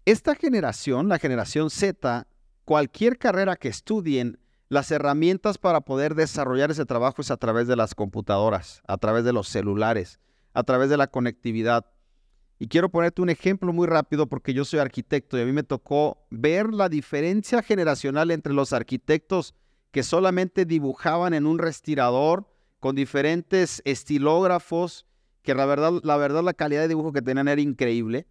Esta 0.04 0.34
generación, 0.34 1.08
la 1.08 1.18
generación 1.18 1.70
Z, 1.70 2.26
cualquier 2.64 3.18
carrera 3.18 3.57
que 3.57 3.68
estudien, 3.68 4.38
las 4.68 4.90
herramientas 4.90 5.59
para 5.59 5.83
poder 5.83 6.14
desarrollar 6.14 6.70
ese 6.70 6.87
trabajo 6.87 7.22
es 7.22 7.31
a 7.31 7.37
través 7.37 7.68
de 7.68 7.77
las 7.77 7.94
computadoras, 7.94 8.83
a 8.87 8.96
través 8.96 9.24
de 9.24 9.33
los 9.33 9.48
celulares 9.48 10.18
a 10.55 10.62
través 10.62 10.88
de 10.88 10.96
la 10.96 11.09
conectividad. 11.09 11.85
Y 12.59 12.68
quiero 12.68 12.88
ponerte 12.88 13.20
un 13.20 13.29
ejemplo 13.29 13.72
muy 13.72 13.87
rápido 13.87 14.29
porque 14.29 14.55
yo 14.55 14.64
soy 14.64 14.79
arquitecto 14.79 15.37
y 15.37 15.42
a 15.42 15.44
mí 15.44 15.53
me 15.53 15.64
tocó 15.64 16.24
ver 16.31 16.72
la 16.72 16.88
diferencia 16.88 17.62
generacional 17.62 18.31
entre 18.31 18.55
los 18.55 18.72
arquitectos 18.72 19.55
que 19.90 20.05
solamente 20.05 20.64
dibujaban 20.64 21.35
en 21.35 21.46
un 21.46 21.59
respirador 21.59 22.48
con 22.81 22.94
diferentes 22.94 23.83
estilógrafos, 23.85 25.07
que 25.42 25.55
la 25.55 25.66
verdad, 25.66 25.92
la 26.03 26.16
verdad 26.16 26.42
la 26.42 26.55
calidad 26.55 26.83
de 26.83 26.88
dibujo 26.88 27.12
que 27.12 27.22
tenían 27.22 27.48
era 27.48 27.61
increíble, 27.61 28.27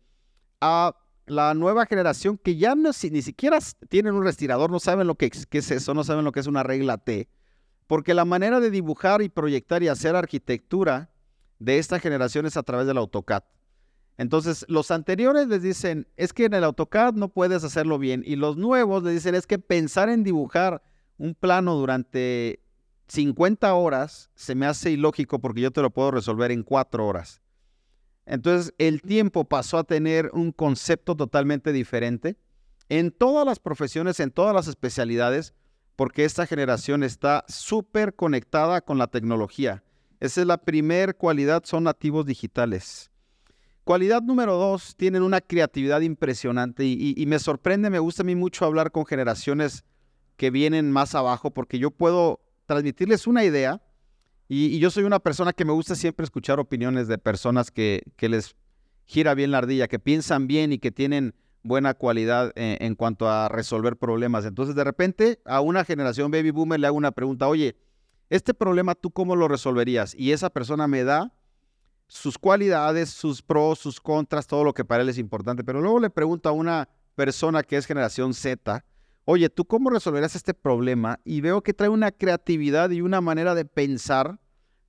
a 0.61 0.95
la 1.25 1.53
nueva 1.53 1.85
generación 1.85 2.37
que 2.37 2.57
ya 2.57 2.75
no, 2.75 2.91
ni 3.11 3.21
siquiera 3.21 3.59
tienen 3.89 4.13
un 4.13 4.23
respirador, 4.23 4.69
no 4.69 4.79
saben 4.79 5.07
lo 5.07 5.15
que, 5.15 5.29
que 5.29 5.57
es 5.57 5.71
eso, 5.71 5.93
no 5.93 6.03
saben 6.03 6.25
lo 6.25 6.31
que 6.31 6.39
es 6.39 6.47
una 6.47 6.63
regla 6.63 6.97
T, 6.97 7.27
porque 7.87 8.13
la 8.13 8.25
manera 8.25 8.59
de 8.59 8.71
dibujar 8.71 9.21
y 9.21 9.29
proyectar 9.29 9.83
y 9.83 9.87
hacer 9.87 10.15
arquitectura 10.15 11.09
de 11.59 11.77
esta 11.77 11.99
generación 11.99 12.45
es 12.45 12.57
a 12.57 12.63
través 12.63 12.87
del 12.87 12.97
AutoCAD. 12.97 13.43
Entonces, 14.17 14.65
los 14.67 14.91
anteriores 14.91 15.47
les 15.47 15.63
dicen, 15.63 16.07
es 16.17 16.33
que 16.33 16.45
en 16.45 16.53
el 16.53 16.63
AutoCAD 16.63 17.13
no 17.13 17.29
puedes 17.29 17.63
hacerlo 17.63 17.97
bien. 17.97 18.23
Y 18.25 18.35
los 18.35 18.57
nuevos 18.57 19.03
les 19.03 19.13
dicen, 19.15 19.33
es 19.33 19.47
que 19.47 19.57
pensar 19.57 20.09
en 20.09 20.23
dibujar 20.23 20.83
un 21.17 21.33
plano 21.33 21.75
durante 21.75 22.59
50 23.07 23.73
horas 23.73 24.29
se 24.35 24.55
me 24.55 24.65
hace 24.65 24.91
ilógico 24.91 25.39
porque 25.39 25.61
yo 25.61 25.71
te 25.71 25.81
lo 25.81 25.89
puedo 25.89 26.11
resolver 26.11 26.51
en 26.51 26.63
4 26.63 27.05
horas. 27.05 27.41
Entonces, 28.25 28.73
el 28.77 29.01
tiempo 29.01 29.45
pasó 29.45 29.77
a 29.77 29.83
tener 29.83 30.29
un 30.33 30.51
concepto 30.51 31.15
totalmente 31.15 31.73
diferente 31.73 32.37
en 32.89 33.11
todas 33.11 33.45
las 33.45 33.59
profesiones, 33.59 34.19
en 34.19 34.31
todas 34.31 34.53
las 34.53 34.67
especialidades, 34.67 35.53
porque 35.95 36.25
esta 36.25 36.45
generación 36.45 37.03
está 37.03 37.43
súper 37.47 38.15
conectada 38.15 38.81
con 38.81 38.97
la 38.97 39.07
tecnología. 39.07 39.83
Esa 40.19 40.41
es 40.41 40.47
la 40.47 40.57
primera 40.57 41.13
cualidad, 41.13 41.63
son 41.65 41.83
nativos 41.83 42.25
digitales. 42.25 43.11
Cualidad 43.83 44.21
número 44.21 44.55
dos, 44.55 44.95
tienen 44.95 45.23
una 45.23 45.41
creatividad 45.41 45.99
impresionante 45.99 46.85
y, 46.85 47.25
me 47.27 47.37
sorprende, 47.39 47.89
me 47.89 47.99
gusta 47.99 48.23
a 48.23 48.25
mí 48.25 48.33
mucho 48.33 48.63
hablar 48.63 48.91
con 48.91 49.05
generaciones 49.05 49.83
que 50.37 50.49
vienen 50.49 50.89
más 50.89 51.15
abajo 51.15 51.51
porque 51.51 51.79
yo 51.79 51.91
puedo 51.91 52.39
transmitirles 52.65 53.27
una 53.27 53.43
idea 53.43 53.81
y, 54.47 54.79
yo 54.79 54.89
soy 54.91 55.03
una 55.03 55.19
persona 55.19 55.53
que 55.53 55.65
me 55.65 55.73
gusta 55.73 55.95
siempre 55.95 56.23
escuchar 56.23 56.59
opiniones 56.59 57.07
de 57.07 57.17
personas 57.17 57.71
que, 57.71 58.03
les 58.19 58.55
gira 59.05 59.33
bien 59.33 59.51
la 59.51 59.59
ardilla, 59.59 59.87
que 59.87 59.99
piensan 59.99 60.47
bien 60.47 60.71
y 60.73 60.79
que 60.79 60.91
tienen 60.91 61.35
buena 61.61 61.93
cualidad 61.93 62.51
en, 62.55 62.77
en 62.83 62.95
cuanto 62.95 63.29
a 63.29 63.49
resolver 63.49 63.97
problemas. 63.97 64.45
Entonces 64.45 64.75
de 64.75 64.83
repente 64.83 65.39
a 65.45 65.61
una 65.61 65.85
generación 65.85 66.31
baby 66.31 66.51
boomer 66.51 66.79
le 66.79 66.87
hago 66.87 66.97
una 66.97 67.11
pregunta, 67.11 67.47
oye, 67.47 67.75
este 68.29 68.53
problema 68.53 68.95
tú 68.95 69.11
cómo 69.11 69.35
lo 69.35 69.47
resolverías? 69.47 70.15
Y 70.15 70.31
esa 70.31 70.49
persona 70.49 70.87
me 70.87 71.03
da 71.03 71.33
sus 72.07 72.37
cualidades, 72.37 73.09
sus 73.09 73.41
pros, 73.41 73.79
sus 73.79 73.99
contras, 73.99 74.47
todo 74.47 74.63
lo 74.63 74.73
que 74.73 74.85
para 74.85 75.03
él 75.03 75.09
es 75.09 75.17
importante. 75.17 75.63
Pero 75.63 75.81
luego 75.81 75.99
le 75.99 76.09
pregunto 76.09 76.49
a 76.49 76.51
una 76.51 76.89
persona 77.15 77.63
que 77.63 77.77
es 77.77 77.85
generación 77.85 78.33
Z, 78.33 78.83
oye, 79.25 79.49
¿tú 79.49 79.65
cómo 79.65 79.89
resolverías 79.89 80.35
este 80.35 80.53
problema? 80.53 81.19
Y 81.23 81.41
veo 81.41 81.61
que 81.61 81.73
trae 81.73 81.89
una 81.89 82.11
creatividad 82.11 82.89
y 82.89 83.01
una 83.01 83.21
manera 83.21 83.55
de 83.55 83.65
pensar 83.65 84.39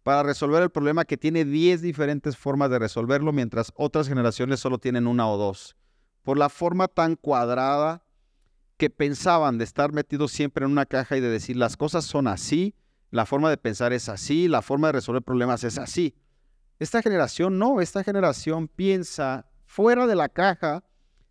para 0.02 0.22
resolver 0.22 0.62
el 0.62 0.70
problema 0.70 1.04
que 1.04 1.16
tiene 1.16 1.44
10 1.44 1.80
diferentes 1.80 2.36
formas 2.36 2.70
de 2.70 2.78
resolverlo, 2.78 3.32
mientras 3.32 3.72
otras 3.74 4.08
generaciones 4.08 4.60
solo 4.60 4.78
tienen 4.78 5.06
una 5.06 5.28
o 5.28 5.36
dos. 5.38 5.76
Por 6.22 6.36
la 6.36 6.48
forma 6.48 6.88
tan 6.88 7.16
cuadrada 7.16 8.04
que 8.76 8.90
pensaban 8.90 9.56
de 9.56 9.64
estar 9.64 9.92
metidos 9.92 10.32
siempre 10.32 10.64
en 10.64 10.72
una 10.72 10.84
caja 10.84 11.16
y 11.16 11.20
de 11.20 11.28
decir 11.28 11.56
las 11.56 11.76
cosas 11.76 12.04
son 12.04 12.26
así, 12.26 12.74
la 13.10 13.24
forma 13.24 13.48
de 13.48 13.56
pensar 13.56 13.92
es 13.92 14.08
así, 14.08 14.48
la 14.48 14.60
forma 14.60 14.88
de 14.88 14.94
resolver 14.94 15.22
problemas 15.22 15.64
es 15.64 15.78
así. 15.78 16.14
Esta 16.78 17.00
generación 17.00 17.58
no, 17.58 17.80
esta 17.80 18.02
generación 18.02 18.68
piensa 18.68 19.46
fuera 19.64 20.06
de 20.06 20.16
la 20.16 20.28
caja, 20.28 20.82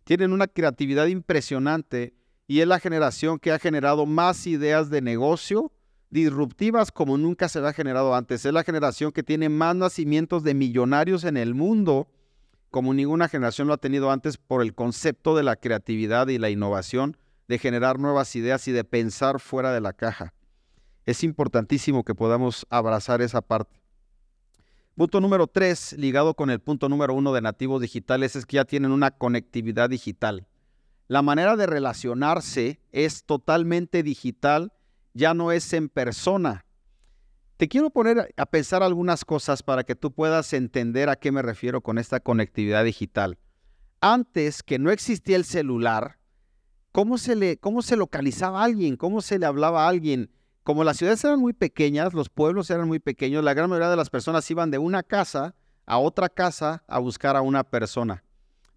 tienen 0.04 0.32
una 0.32 0.46
creatividad 0.46 1.06
impresionante 1.06 2.14
y 2.46 2.60
es 2.60 2.66
la 2.66 2.80
generación 2.80 3.38
que 3.38 3.52
ha 3.52 3.58
generado 3.58 4.06
más 4.06 4.46
ideas 4.46 4.90
de 4.90 5.00
negocio 5.00 5.72
disruptivas 6.10 6.92
como 6.92 7.18
nunca 7.18 7.48
se 7.48 7.58
ha 7.58 7.72
generado 7.72 8.14
antes. 8.14 8.44
Es 8.44 8.52
la 8.52 8.62
generación 8.62 9.10
que 9.10 9.22
tiene 9.22 9.48
más 9.48 9.74
nacimientos 9.74 10.44
de 10.44 10.54
millonarios 10.54 11.24
en 11.24 11.36
el 11.36 11.54
mundo 11.54 12.08
como 12.74 12.92
ninguna 12.92 13.28
generación 13.28 13.68
lo 13.68 13.74
ha 13.74 13.76
tenido 13.76 14.10
antes 14.10 14.36
por 14.36 14.60
el 14.60 14.74
concepto 14.74 15.36
de 15.36 15.44
la 15.44 15.54
creatividad 15.54 16.26
y 16.26 16.38
la 16.38 16.50
innovación, 16.50 17.16
de 17.46 17.58
generar 17.58 18.00
nuevas 18.00 18.34
ideas 18.34 18.66
y 18.66 18.72
de 18.72 18.82
pensar 18.82 19.38
fuera 19.38 19.72
de 19.72 19.80
la 19.80 19.92
caja. 19.92 20.34
Es 21.06 21.22
importantísimo 21.22 22.02
que 22.02 22.16
podamos 22.16 22.66
abrazar 22.70 23.22
esa 23.22 23.42
parte. 23.42 23.80
Punto 24.96 25.20
número 25.20 25.46
tres, 25.46 25.92
ligado 25.92 26.34
con 26.34 26.50
el 26.50 26.58
punto 26.58 26.88
número 26.88 27.14
uno 27.14 27.32
de 27.32 27.42
nativos 27.42 27.80
digitales, 27.80 28.34
es 28.34 28.44
que 28.44 28.56
ya 28.56 28.64
tienen 28.64 28.90
una 28.90 29.12
conectividad 29.12 29.88
digital. 29.88 30.44
La 31.06 31.22
manera 31.22 31.56
de 31.56 31.66
relacionarse 31.66 32.80
es 32.92 33.24
totalmente 33.24 34.02
digital, 34.02 34.72
ya 35.12 35.34
no 35.34 35.52
es 35.52 35.72
en 35.72 35.88
persona. 35.88 36.64
Te 37.56 37.68
quiero 37.68 37.90
poner 37.90 38.34
a 38.36 38.46
pensar 38.46 38.82
algunas 38.82 39.24
cosas 39.24 39.62
para 39.62 39.84
que 39.84 39.94
tú 39.94 40.12
puedas 40.12 40.52
entender 40.52 41.08
a 41.08 41.16
qué 41.16 41.30
me 41.30 41.42
refiero 41.42 41.82
con 41.82 41.98
esta 41.98 42.20
conectividad 42.20 42.84
digital. 42.84 43.38
Antes 44.00 44.62
que 44.62 44.78
no 44.78 44.90
existía 44.90 45.36
el 45.36 45.44
celular, 45.44 46.18
¿cómo 46.90 47.18
se, 47.18 47.36
le, 47.36 47.58
cómo 47.58 47.82
se 47.82 47.96
localizaba 47.96 48.60
a 48.60 48.64
alguien? 48.64 48.96
¿Cómo 48.96 49.20
se 49.20 49.38
le 49.38 49.46
hablaba 49.46 49.84
a 49.84 49.88
alguien? 49.88 50.30
como 50.64 50.82
las 50.82 50.96
ciudades 50.96 51.22
eran 51.22 51.38
muy 51.38 51.52
pequeñas, 51.52 52.14
los 52.14 52.30
pueblos 52.30 52.70
eran 52.70 52.88
muy 52.88 52.98
pequeños, 52.98 53.44
la 53.44 53.52
gran 53.52 53.68
mayoría 53.68 53.90
de 53.90 53.96
las 53.96 54.08
personas 54.08 54.50
iban 54.50 54.70
de 54.70 54.78
una 54.78 55.02
casa 55.02 55.54
a 55.84 55.98
otra 55.98 56.30
casa 56.30 56.82
a 56.88 56.98
buscar 56.98 57.36
a 57.36 57.42
una 57.42 57.64
persona. 57.64 58.24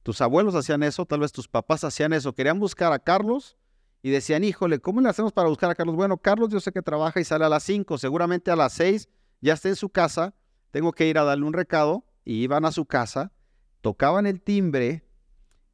Tus 0.08 0.22
abuelos 0.22 0.56
hacían 0.56 0.84
eso, 0.84 1.06
tal 1.06 1.20
vez 1.20 1.34
tus 1.34 1.50
papás 1.50 1.84
hacían 1.84 2.14
eso, 2.14 2.32
querían 2.32 2.60
buscar 2.60 2.94
a 2.94 3.00
Carlos 3.00 3.58
y 4.02 4.10
decían, 4.10 4.46
híjole, 4.46 4.80
¿cómo 4.80 5.02
le 5.02 5.10
hacemos 5.10 5.34
para 5.34 5.50
buscar 5.50 5.70
a 5.70 5.76
Carlos? 5.76 5.98
Bueno, 5.98 6.16
Carlos 6.16 6.48
yo 6.48 6.62
sé 6.62 6.72
que 6.72 6.82
trabaja 6.82 7.20
y 7.20 7.26
sale 7.26 7.44
a 7.44 7.50
las 7.50 7.64
5, 7.64 7.98
seguramente 7.98 8.50
a 8.50 8.56
las 8.56 8.72
6 8.72 9.10
ya 9.42 9.56
está 9.56 9.68
en 9.68 9.76
su 9.76 9.90
casa, 9.90 10.34
tengo 10.72 10.94
que 10.94 11.10
ir 11.10 11.18
a 11.18 11.26
darle 11.26 11.44
un 11.44 11.52
recado 11.52 12.06
y 12.24 12.36
iban 12.36 12.64
a 12.64 12.72
su 12.72 12.86
casa, 12.86 13.34
tocaban 13.82 14.28
el 14.28 14.40
timbre, 14.40 15.04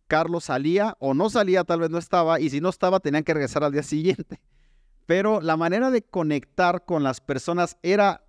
Carlos 0.08 0.46
salía 0.46 0.98
o 0.98 1.14
no 1.14 1.30
salía, 1.30 1.64
tal 1.64 1.82
vez 1.82 1.92
no 1.92 2.00
estaba, 2.00 2.40
y 2.40 2.50
si 2.50 2.60
no 2.60 2.70
estaba 2.70 3.02
tenían 3.02 3.24
que 3.24 3.36
regresar 3.36 3.64
al 3.64 3.72
día 3.72 3.84
siguiente. 3.84 4.42
Pero 5.06 5.42
la 5.42 5.58
manera 5.58 5.92
de 5.92 6.02
conectar 6.02 6.86
con 6.86 7.04
las 7.04 7.22
personas 7.22 7.78
era 7.84 8.26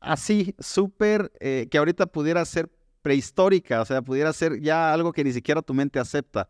así, 0.00 0.54
súper, 0.58 1.32
eh, 1.40 1.68
que 1.70 1.78
ahorita 1.78 2.04
pudiera 2.04 2.44
ser 2.44 2.70
prehistórica, 3.04 3.82
o 3.82 3.84
sea, 3.84 4.00
pudiera 4.00 4.32
ser 4.32 4.62
ya 4.62 4.90
algo 4.90 5.12
que 5.12 5.22
ni 5.22 5.32
siquiera 5.32 5.60
tu 5.60 5.74
mente 5.74 6.00
acepta. 6.00 6.48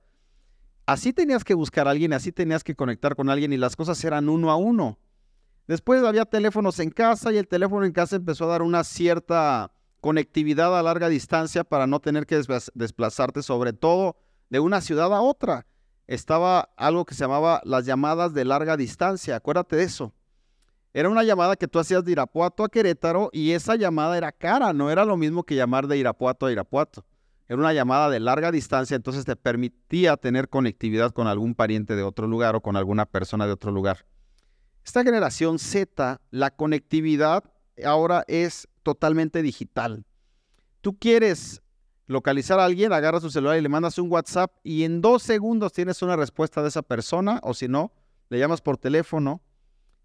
Así 0.86 1.12
tenías 1.12 1.42
que 1.42 1.54
buscar 1.54 1.88
a 1.88 1.90
alguien, 1.90 2.12
así 2.12 2.30
tenías 2.30 2.62
que 2.62 2.76
conectar 2.76 3.16
con 3.16 3.28
alguien 3.28 3.52
y 3.52 3.56
las 3.56 3.74
cosas 3.74 4.02
eran 4.04 4.28
uno 4.28 4.52
a 4.52 4.56
uno. 4.56 5.00
Después 5.66 6.04
había 6.04 6.24
teléfonos 6.24 6.78
en 6.78 6.90
casa 6.90 7.32
y 7.32 7.38
el 7.38 7.48
teléfono 7.48 7.84
en 7.84 7.92
casa 7.92 8.14
empezó 8.14 8.44
a 8.44 8.52
dar 8.52 8.62
una 8.62 8.84
cierta 8.84 9.72
conectividad 10.00 10.78
a 10.78 10.82
larga 10.84 11.08
distancia 11.08 11.64
para 11.64 11.88
no 11.88 11.98
tener 11.98 12.24
que 12.24 12.40
desplazarte 12.74 13.42
sobre 13.42 13.72
todo 13.72 14.16
de 14.48 14.60
una 14.60 14.80
ciudad 14.80 15.12
a 15.12 15.22
otra 15.22 15.66
estaba 16.06 16.70
algo 16.76 17.04
que 17.04 17.14
se 17.14 17.24
llamaba 17.24 17.62
las 17.64 17.84
llamadas 17.84 18.32
de 18.32 18.44
larga 18.44 18.76
distancia. 18.76 19.36
Acuérdate 19.36 19.76
de 19.76 19.82
eso. 19.82 20.12
Era 20.96 21.08
una 21.08 21.24
llamada 21.24 21.56
que 21.56 21.66
tú 21.66 21.80
hacías 21.80 22.04
de 22.04 22.12
Irapuato 22.12 22.62
a 22.62 22.68
Querétaro 22.68 23.28
y 23.32 23.50
esa 23.50 23.74
llamada 23.74 24.16
era 24.16 24.30
cara, 24.30 24.72
no 24.72 24.92
era 24.92 25.04
lo 25.04 25.16
mismo 25.16 25.42
que 25.42 25.56
llamar 25.56 25.88
de 25.88 25.98
Irapuato 25.98 26.46
a 26.46 26.52
Irapuato. 26.52 27.04
Era 27.48 27.58
una 27.58 27.72
llamada 27.72 28.08
de 28.08 28.20
larga 28.20 28.52
distancia, 28.52 28.94
entonces 28.94 29.24
te 29.24 29.34
permitía 29.34 30.16
tener 30.16 30.48
conectividad 30.48 31.10
con 31.10 31.26
algún 31.26 31.56
pariente 31.56 31.96
de 31.96 32.04
otro 32.04 32.28
lugar 32.28 32.54
o 32.54 32.60
con 32.60 32.76
alguna 32.76 33.06
persona 33.06 33.44
de 33.44 33.52
otro 33.52 33.72
lugar. 33.72 34.06
Esta 34.84 35.02
generación 35.02 35.58
Z, 35.58 36.20
la 36.30 36.52
conectividad 36.52 37.42
ahora 37.84 38.22
es 38.28 38.68
totalmente 38.84 39.42
digital. 39.42 40.06
Tú 40.80 40.96
quieres 40.96 41.60
localizar 42.06 42.60
a 42.60 42.66
alguien, 42.66 42.92
agarras 42.92 43.22
su 43.22 43.30
celular 43.30 43.58
y 43.58 43.62
le 43.62 43.68
mandas 43.68 43.98
un 43.98 44.12
WhatsApp 44.12 44.52
y 44.62 44.84
en 44.84 45.00
dos 45.00 45.24
segundos 45.24 45.72
tienes 45.72 46.02
una 46.02 46.14
respuesta 46.14 46.62
de 46.62 46.68
esa 46.68 46.82
persona 46.82 47.40
o 47.42 47.52
si 47.52 47.66
no, 47.66 47.92
le 48.28 48.38
llamas 48.38 48.60
por 48.60 48.76
teléfono 48.78 49.42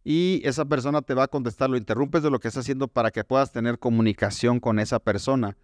y 0.04 0.42
esa 0.46 0.66
persona 0.66 1.02
te 1.02 1.14
va 1.14 1.24
a 1.24 1.28
contestar, 1.28 1.70
lo 1.70 1.78
interrumpes 1.78 2.24
de 2.24 2.30
lo 2.30 2.40
que 2.40 2.48
está 2.48 2.62
haciendo 2.62 2.88
para 2.88 3.12
que 3.12 3.24
puedas 3.24 3.52
tener 3.52 3.80
comunicación 3.80 4.60
con 4.60 4.80
esa 4.80 5.00
persona. 5.00 5.58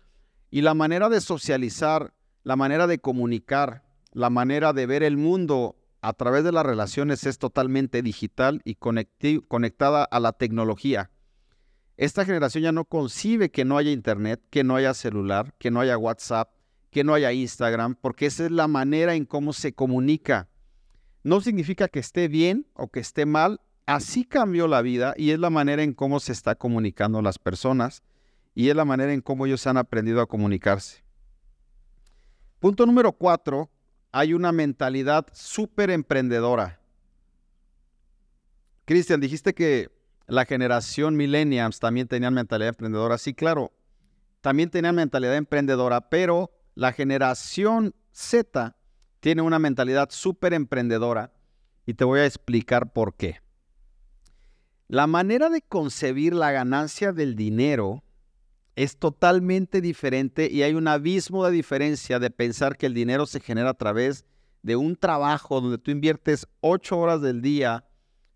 Y 0.52 0.62
la 0.62 0.74
manera 0.74 1.10
de 1.10 1.22
socializar, 1.22 2.14
la 2.44 2.56
manera 2.56 2.88
de 2.88 3.00
comunicar, 3.00 3.84
la 4.12 4.30
manera 4.30 4.74
de 4.74 4.86
ver 4.86 5.04
el 5.04 5.18
mundo 5.18 5.78
a 6.02 6.14
través 6.14 6.44
de 6.44 6.52
las 6.52 6.66
relaciones 6.66 7.26
es 7.26 7.40
totalmente 7.40 8.02
digital 8.02 8.62
y 8.64 8.76
conectada 8.76 10.04
a 10.04 10.20
la 10.20 10.34
tecnología. 10.34 11.10
Esta 11.98 12.26
generación 12.26 12.64
ya 12.64 12.72
no 12.72 12.86
concibe 12.86 13.50
que 13.50 13.66
no 13.66 13.78
haya 13.78 13.92
internet, 13.92 14.42
que 14.50 14.64
no 14.64 14.76
haya 14.76 14.94
celular, 14.94 15.54
que 15.58 15.72
no 15.72 15.80
haya 15.80 15.98
WhatsApp, 15.98 16.52
que 16.92 17.04
no 17.04 17.14
haya 17.14 17.32
Instagram, 17.32 17.96
porque 17.96 18.26
esa 18.26 18.46
es 18.46 18.52
la 18.52 18.68
manera 18.68 19.16
en 19.16 19.26
cómo 19.26 19.54
se 19.54 19.74
comunica. 19.74 20.50
No 21.24 21.42
significa 21.42 21.88
que 21.88 22.00
esté 22.00 22.28
bien 22.28 22.68
o 22.74 22.90
que 22.90 23.00
esté 23.00 23.26
mal, 23.26 23.62
así 23.86 24.26
cambió 24.26 24.68
la 24.68 24.82
vida 24.82 25.14
y 25.18 25.32
es 25.32 25.40
la 25.40 25.50
manera 25.50 25.84
en 25.84 25.94
cómo 25.94 26.20
se 26.20 26.32
está 26.32 26.56
comunicando 26.56 27.22
las 27.22 27.40
personas 27.40 28.04
y 28.54 28.70
es 28.70 28.76
la 28.76 28.86
manera 28.86 29.14
en 29.14 29.22
cómo 29.22 29.46
ellos 29.46 29.68
han 29.68 29.78
aprendido 29.78 30.22
a 30.22 30.28
comunicarse. 30.28 31.04
Punto 32.60 32.86
número 32.86 33.12
cuatro, 33.12 33.70
hay 34.12 34.34
una 34.34 34.52
mentalidad 34.52 35.28
súper 35.34 35.90
emprendedora. 35.90 36.80
Cristian, 38.86 39.20
dijiste 39.20 39.54
que 39.54 39.92
la 40.28 40.46
generación 40.46 41.16
millennials 41.16 41.80
también 41.80 42.08
tenían 42.08 42.34
mentalidad 42.34 42.70
emprendedora. 42.70 43.18
Sí, 43.18 43.34
claro, 43.34 43.72
también 44.42 44.70
tenían 44.70 44.96
mentalidad 44.96 45.36
emprendedora, 45.36 46.10
pero 46.10 46.52
la 46.76 46.92
generación 46.94 47.94
Z 48.12 48.76
tiene 49.20 49.42
una 49.42 49.60
mentalidad 49.60 50.10
súper 50.12 50.54
emprendedora 50.54 51.34
y 51.86 51.96
te 51.96 52.04
voy 52.04 52.22
a 52.22 52.26
explicar 52.26 52.94
por 52.94 53.16
qué. 53.16 53.45
La 54.88 55.08
manera 55.08 55.50
de 55.50 55.62
concebir 55.62 56.34
la 56.34 56.52
ganancia 56.52 57.12
del 57.12 57.36
dinero 57.36 58.04
es 58.76 58.98
totalmente 58.98 59.82
diferente 59.82 60.50
y 60.52 60.62
hay 60.62 60.76
un 60.76 60.88
abismo 60.88 61.46
de 61.46 61.52
diferencia 61.52 62.20
de 62.20 62.30
pensar 62.30 62.78
que 62.78 62.86
el 62.86 62.94
dinero 62.94 63.26
se 63.26 63.40
genera 63.40 63.72
a 63.72 63.76
través 63.76 64.26
de 64.62 64.76
un 64.76 64.96
trabajo 64.96 65.62
donde 65.62 65.78
tú 65.78 65.92
inviertes 65.92 66.48
ocho 66.60 67.00
horas 67.00 67.22
del 67.22 67.42
día 67.42 67.86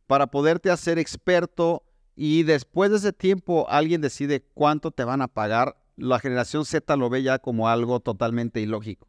para 0.08 0.28
poderte 0.28 0.72
hacer 0.72 0.98
experto 0.98 1.84
y 2.16 2.44
después 2.44 2.90
de 2.90 2.98
ese 2.98 3.14
tiempo 3.14 3.68
alguien 3.70 4.02
decide 4.02 4.42
cuánto 4.54 4.92
te 4.92 5.04
van 5.04 5.22
a 5.22 5.28
pagar, 5.28 5.78
la 5.98 6.20
generación 6.20 6.66
Z 6.66 6.96
lo 6.96 7.10
ve 7.10 7.22
ya 7.22 7.40
como 7.40 7.70
algo 7.70 8.00
totalmente 8.00 8.60
ilógico. 8.60 9.08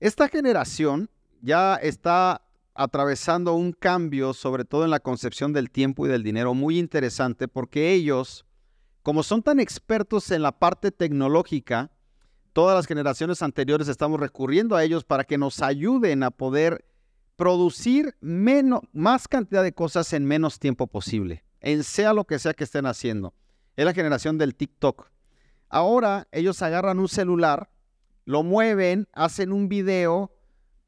Esta 0.00 0.28
generación 0.28 1.10
ya 1.42 1.76
está 1.76 2.42
atravesando 2.74 3.54
un 3.54 3.72
cambio, 3.72 4.32
sobre 4.32 4.64
todo 4.64 4.84
en 4.84 4.90
la 4.90 5.00
concepción 5.00 5.52
del 5.52 5.70
tiempo 5.70 6.06
y 6.06 6.08
del 6.08 6.22
dinero, 6.22 6.54
muy 6.54 6.78
interesante, 6.78 7.48
porque 7.48 7.92
ellos, 7.92 8.46
como 9.02 9.22
son 9.22 9.42
tan 9.42 9.60
expertos 9.60 10.30
en 10.30 10.42
la 10.42 10.58
parte 10.58 10.90
tecnológica, 10.90 11.90
todas 12.52 12.76
las 12.76 12.86
generaciones 12.86 13.42
anteriores 13.42 13.88
estamos 13.88 14.20
recurriendo 14.20 14.76
a 14.76 14.84
ellos 14.84 15.04
para 15.04 15.24
que 15.24 15.38
nos 15.38 15.62
ayuden 15.62 16.22
a 16.22 16.30
poder 16.30 16.84
producir 17.36 18.16
menos, 18.20 18.80
más 18.92 19.26
cantidad 19.26 19.62
de 19.62 19.72
cosas 19.72 20.12
en 20.12 20.26
menos 20.26 20.58
tiempo 20.58 20.86
posible, 20.86 21.44
en 21.60 21.84
sea 21.84 22.12
lo 22.12 22.24
que 22.24 22.38
sea 22.38 22.54
que 22.54 22.64
estén 22.64 22.86
haciendo. 22.86 23.34
Es 23.76 23.84
la 23.84 23.94
generación 23.94 24.36
del 24.36 24.54
TikTok. 24.54 25.10
Ahora 25.68 26.28
ellos 26.32 26.60
agarran 26.60 26.98
un 26.98 27.08
celular, 27.08 27.70
lo 28.26 28.42
mueven, 28.42 29.08
hacen 29.12 29.52
un 29.52 29.68
video, 29.68 30.32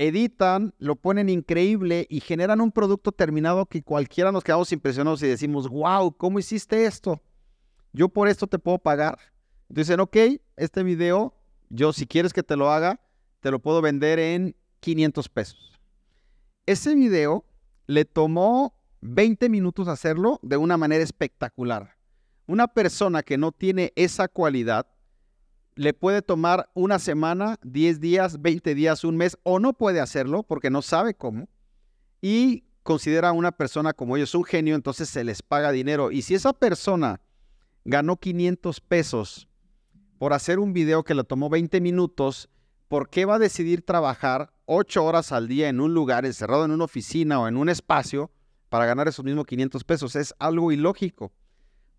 editan, 0.03 0.75
lo 0.79 0.97
ponen 0.97 1.29
increíble 1.29 2.07
y 2.11 2.21
generan 2.21 2.61
un 2.61 2.73
producto 2.73 3.13
terminado 3.13 3.67
que 3.67 3.83
cualquiera 3.83 4.33
nos 4.33 4.43
quedamos 4.43 4.73
impresionados 4.73 5.23
y 5.23 5.29
decimos, 5.29 5.69
wow, 5.69 6.13
¿cómo 6.17 6.41
hiciste 6.41 6.87
esto? 6.87 7.23
Yo 7.93 8.09
por 8.09 8.29
esto 8.29 8.47
te 8.49 8.59
puedo 8.59 8.79
pagar. 8.79 9.19
Dicen, 9.69 10.01
ok, 10.01 10.17
este 10.57 10.83
video, 10.83 11.35
yo 11.71 11.93
si 11.93 12.07
quieres 12.07 12.33
que 12.33 12.43
te 12.43 12.57
lo 12.57 12.71
haga, 12.71 13.01
te 13.41 13.51
lo 13.51 13.61
puedo 13.61 13.81
vender 13.81 14.19
en 14.19 14.57
500 14.81 15.29
pesos. 15.29 15.73
Ese 16.67 16.95
video 16.95 17.45
le 17.87 18.05
tomó 18.05 18.75
20 19.03 19.49
minutos 19.49 19.87
hacerlo 19.87 20.41
de 20.43 20.57
una 20.57 20.77
manera 20.77 21.05
espectacular. 21.05 21.97
Una 22.47 22.67
persona 22.67 23.23
que 23.23 23.39
no 23.39 23.53
tiene 23.53 23.93
esa 23.95 24.27
cualidad 24.27 24.87
le 25.75 25.95
puede 25.95 26.23
tomar 26.23 26.71
una 26.75 26.99
semana, 26.99 27.59
10 27.63 28.01
días, 28.01 28.41
20 28.41 28.75
días, 28.75 29.05
un 29.05 29.17
mes, 29.17 29.39
o 29.43 29.59
no 29.59 29.73
puede 29.73 30.01
hacerlo 30.01 30.43
porque 30.43 30.71
no 30.71 30.83
sabe 30.83 31.15
cómo. 31.15 31.49
y 32.21 32.65
considera 32.83 33.29
a 33.29 33.33
una 33.33 33.53
persona 33.53 33.93
como 33.93 34.17
ellos 34.17 34.35
un 34.35 34.45
genio, 34.45 34.75
entonces 34.75 35.09
se 35.09 35.25
les 35.25 35.43
paga 35.43 35.73
dinero. 35.73 36.11
Y 36.11 36.23
si 36.23 36.35
esa 36.35 36.53
persona 36.53 37.21
ganó 37.85 38.17
500 38.17 38.81
pesos 38.81 39.49
por 40.19 40.33
hacer 40.33 40.59
un 40.59 40.73
video 40.73 41.05
que 41.05 41.15
le 41.15 41.25
tomó 41.25 41.49
20 41.49 41.81
minutos, 41.81 42.49
¿por 42.89 43.09
qué 43.09 43.25
va 43.25 43.37
a 43.37 43.39
decidir 43.39 43.83
trabajar 43.83 44.53
8 44.67 45.05
horas 45.05 45.33
al 45.33 45.49
día 45.49 45.69
en 45.69 45.81
un 45.81 45.95
lugar, 45.95 46.25
encerrado 46.25 46.65
en 46.65 46.71
una 46.71 46.85
oficina 46.85 47.41
o 47.41 47.49
en 47.49 47.57
un 47.57 47.69
espacio, 47.69 48.31
para 48.69 48.87
ganar 48.87 49.09
esos 49.09 49.25
mismos 49.25 49.47
500 49.47 49.85
pesos? 49.85 50.17
Es 50.17 50.35
algo 50.39 50.73
ilógico. 50.73 51.33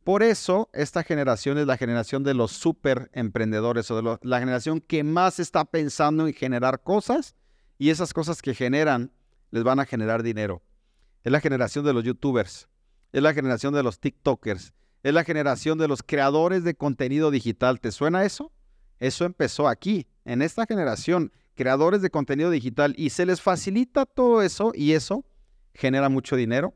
Por 0.03 0.21
eso, 0.21 0.69
esta 0.73 1.03
generación 1.03 1.57
es 1.57 1.65
la 1.65 1.77
generación 1.77 2.23
de 2.23 2.33
los 2.33 2.51
super 2.51 3.09
emprendedores 3.13 3.89
o 3.89 4.01
de 4.01 4.17
la 4.21 4.39
generación 4.39 4.81
que 4.81 5.03
más 5.03 5.39
está 5.39 5.63
pensando 5.63 6.27
en 6.27 6.33
generar 6.33 6.83
cosas 6.83 7.35
y 7.77 7.89
esas 7.89 8.13
cosas 8.13 8.41
que 8.41 8.53
generan 8.53 9.11
les 9.51 9.63
van 9.63 9.79
a 9.79 9.85
generar 9.85 10.21
dinero. 10.21 10.61
Es 11.23 11.31
la 11.31 11.39
generación 11.39 11.85
de 11.85 11.93
los 11.93 12.03
youtubers, 12.03 12.67
es 13.13 13.23
la 13.23 13.33
generación 13.33 13.73
de 13.73 13.81
los 13.81 13.99
tiktokers, 13.99 14.73
es 15.03 15.13
la 15.13 15.23
generación 15.23 15.77
de 15.77 15.87
los 15.87 16.03
creadores 16.03 16.65
de 16.65 16.75
contenido 16.75 17.31
digital. 17.31 17.79
¿Te 17.79 17.93
suena 17.93 18.25
eso? 18.25 18.51
Eso 18.99 19.23
empezó 19.23 19.69
aquí, 19.69 20.07
en 20.25 20.41
esta 20.41 20.65
generación, 20.65 21.31
creadores 21.55 22.01
de 22.01 22.09
contenido 22.09 22.49
digital 22.49 22.93
y 22.97 23.11
se 23.11 23.25
les 23.25 23.41
facilita 23.41 24.05
todo 24.05 24.41
eso 24.41 24.73
y 24.75 24.93
eso 24.93 25.23
genera 25.73 26.09
mucho 26.09 26.35
dinero 26.35 26.73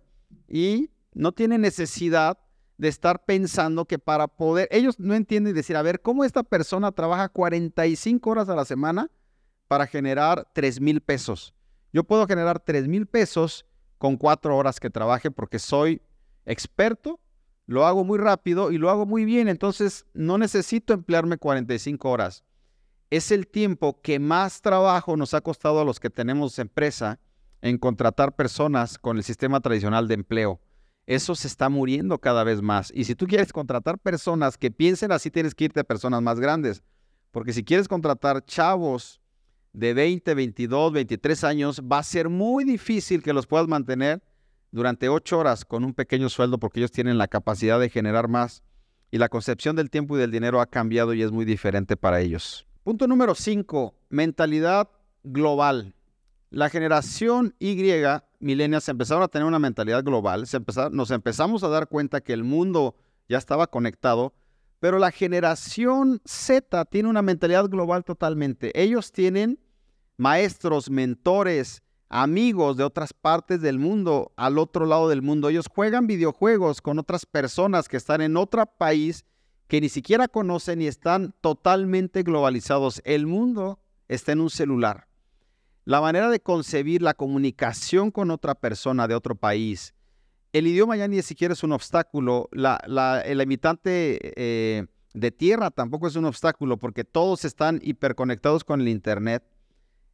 y 0.48 0.92
no 1.14 1.34
tiene 1.34 1.58
necesidad 1.58 2.38
de 2.78 2.88
estar 2.88 3.26
pensando 3.26 3.86
que 3.86 3.98
para 3.98 4.28
poder, 4.28 4.68
ellos 4.72 5.00
no 5.00 5.16
entienden 5.16 5.56
decir, 5.56 5.76
a 5.76 5.82
ver, 5.82 6.02
¿cómo 6.02 6.24
esta 6.24 6.44
persona 6.44 6.92
trabaja 6.92 7.30
45 7.30 8.30
horas 8.30 8.50
a 8.50 8.56
la 8.56 8.66
semana 8.66 9.10
para 9.68 9.88
generar 9.88 10.48
3 10.54 10.80
mil 10.80 11.02
pesos? 11.02 11.56
Yo 11.92 12.04
puedo 12.04 12.28
generar 12.28 12.60
3 12.60 12.88
mil 12.88 13.08
pesos 13.08 13.66
con 13.98 14.18
cuatro 14.18 14.56
horas 14.56 14.80
que 14.80 14.92
trabaje 14.92 15.32
porque 15.32 15.58
soy 15.58 16.02
experto, 16.46 17.20
lo 17.66 17.86
hago 17.86 18.04
muy 18.04 18.20
rápido 18.20 18.72
y 18.72 18.78
lo 18.78 18.90
hago 18.90 19.06
muy 19.06 19.26
bien, 19.26 19.48
entonces 19.48 20.06
no 20.14 20.38
necesito 20.38 20.94
emplearme 20.94 21.38
45 21.38 22.10
horas. 22.10 22.44
Es 23.10 23.32
el 23.32 23.48
tiempo 23.48 24.02
que 24.02 24.20
más 24.20 24.62
trabajo 24.62 25.18
nos 25.18 25.34
ha 25.34 25.42
costado 25.42 25.82
a 25.82 25.86
los 25.86 26.00
que 26.00 26.10
tenemos 26.10 26.60
empresa 26.60 27.20
en 27.62 27.78
contratar 27.78 28.36
personas 28.36 29.00
con 29.00 29.18
el 29.18 29.24
sistema 29.24 29.60
tradicional 29.62 30.08
de 30.08 30.14
empleo 30.14 30.62
eso 31.08 31.36
se 31.36 31.48
está 31.48 31.70
muriendo 31.70 32.20
cada 32.20 32.44
vez 32.44 32.62
más. 32.62 32.92
Y 32.94 33.06
si 33.06 33.16
tú 33.16 33.28
quieres 33.28 33.54
contratar 33.54 33.98
personas 33.98 34.58
que 34.58 34.72
piensen 34.72 35.14
así, 35.14 35.32
tienes 35.32 35.56
que 35.56 35.66
irte 35.66 35.80
a 35.80 35.86
personas 35.86 36.22
más 36.22 36.40
grandes. 36.40 36.84
Porque 37.32 37.54
si 37.54 37.64
quieres 37.64 37.88
contratar 37.88 38.46
chavos 38.46 39.22
de 39.72 39.94
20, 39.94 40.36
22, 40.36 40.92
23 40.92 41.44
años, 41.46 41.82
va 41.82 42.00
a 42.00 42.04
ser 42.04 42.28
muy 42.28 42.66
difícil 42.66 43.24
que 43.24 43.32
los 43.32 43.48
puedas 43.48 43.70
mantener 43.70 44.22
durante 44.72 45.08
8 45.08 45.40
horas 45.40 45.64
con 45.64 45.86
un 45.86 45.94
pequeño 45.94 46.28
sueldo 46.28 46.60
porque 46.60 46.82
ellos 46.82 46.92
tienen 46.92 47.18
la 47.18 47.30
capacidad 47.30 47.80
de 47.80 47.90
generar 47.90 48.28
más. 48.28 48.64
Y 49.10 49.18
la 49.18 49.30
concepción 49.30 49.78
del 49.78 49.90
tiempo 49.90 50.18
y 50.18 50.20
del 50.20 50.32
dinero 50.32 50.60
ha 50.60 50.66
cambiado 50.66 51.14
y 51.14 51.22
es 51.22 51.32
muy 51.32 51.46
diferente 51.46 51.96
para 51.96 52.20
ellos. 52.20 52.68
Punto 52.84 53.08
número 53.08 53.34
5, 53.34 53.96
mentalidad 54.10 54.90
global. 55.24 55.94
La 56.50 56.70
generación 56.70 57.56
Y 57.60 57.76
millennials 58.40 58.88
empezaron 58.88 59.24
a 59.24 59.28
tener 59.28 59.46
una 59.46 59.60
mentalidad 59.60 60.04
global, 60.04 60.46
nos 60.92 61.12
empezamos 61.12 61.64
a 61.64 61.68
dar 61.68 61.88
cuenta 61.88 62.22
que 62.22 62.32
el 62.32 62.46
mundo 62.46 62.96
ya 63.28 63.38
estaba 63.38 63.68
conectado, 63.68 64.34
pero 64.80 64.98
la 64.98 65.12
generación 65.12 66.22
Z 66.24 66.86
tiene 66.86 67.10
una 67.10 67.22
mentalidad 67.22 67.68
global 67.68 68.06
totalmente. 68.06 68.72
Ellos 68.82 69.12
tienen 69.12 69.60
maestros, 70.16 70.90
mentores, 70.90 71.84
amigos 72.08 72.78
de 72.78 72.86
otras 72.86 73.12
partes 73.12 73.60
del 73.60 73.80
mundo, 73.80 74.32
al 74.38 74.58
otro 74.58 74.86
lado 74.86 75.10
del 75.10 75.22
mundo. 75.22 75.50
Ellos 75.50 75.68
juegan 75.68 76.08
videojuegos 76.08 76.82
con 76.82 76.98
otras 77.00 77.26
personas 77.26 77.90
que 77.90 77.98
están 77.98 78.22
en 78.22 78.38
otro 78.38 78.66
país 78.66 79.26
que 79.68 79.82
ni 79.82 79.90
siquiera 79.90 80.30
conocen 80.30 80.82
y 80.82 80.88
están 80.88 81.36
totalmente 81.42 82.24
globalizados. 82.24 83.02
El 83.04 83.28
mundo 83.28 83.80
está 84.08 84.32
en 84.32 84.40
un 84.40 84.50
celular 84.50 85.07
la 85.88 86.02
manera 86.02 86.30
de 86.30 86.42
concebir 86.42 87.02
la 87.02 87.14
comunicación 87.14 88.12
con 88.12 88.30
otra 88.30 88.56
persona 88.56 89.08
de 89.08 89.16
otro 89.16 89.36
país. 89.36 89.94
El 90.52 90.68
idioma 90.68 90.98
ya 90.98 91.08
ni 91.08 91.22
siquiera 91.22 91.54
es 91.54 91.64
un 91.64 91.72
obstáculo. 91.72 92.50
La, 92.52 93.24
el 93.26 93.38
limitante 93.38 94.20
eh, 94.36 94.86
de 95.14 95.32
tierra 95.32 95.72
tampoco 95.72 96.10
es 96.10 96.18
un 96.18 96.26
obstáculo 96.26 96.76
porque 96.76 97.06
todos 97.06 97.46
están 97.46 97.80
hiperconectados 97.82 98.66
con 98.66 98.82
el 98.82 98.90
Internet. 98.90 99.46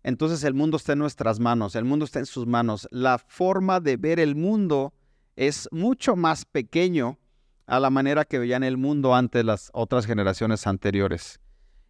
Entonces 0.03 0.43
el 0.43 0.53
mundo 0.53 0.77
está 0.77 0.93
en 0.93 0.99
nuestras 0.99 1.39
manos, 1.39 1.75
el 1.75 1.85
mundo 1.85 2.05
está 2.05 2.19
en 2.19 2.27
sus 2.27 2.45
manos. 2.45 2.87
La 2.91 3.17
forma 3.17 3.79
de 3.79 3.97
ver 3.97 4.19
el 4.19 4.35
mundo 4.35 4.93
es 5.35 5.67
mucho 5.71 6.15
más 6.15 6.45
pequeño 6.45 7.17
a 7.65 7.79
la 7.79 7.89
manera 7.89 8.25
que 8.25 8.37
veían 8.37 8.63
el 8.63 8.77
mundo 8.77 9.15
antes 9.15 9.43
las 9.43 9.71
otras 9.73 10.05
generaciones 10.05 10.67
anteriores. 10.67 11.39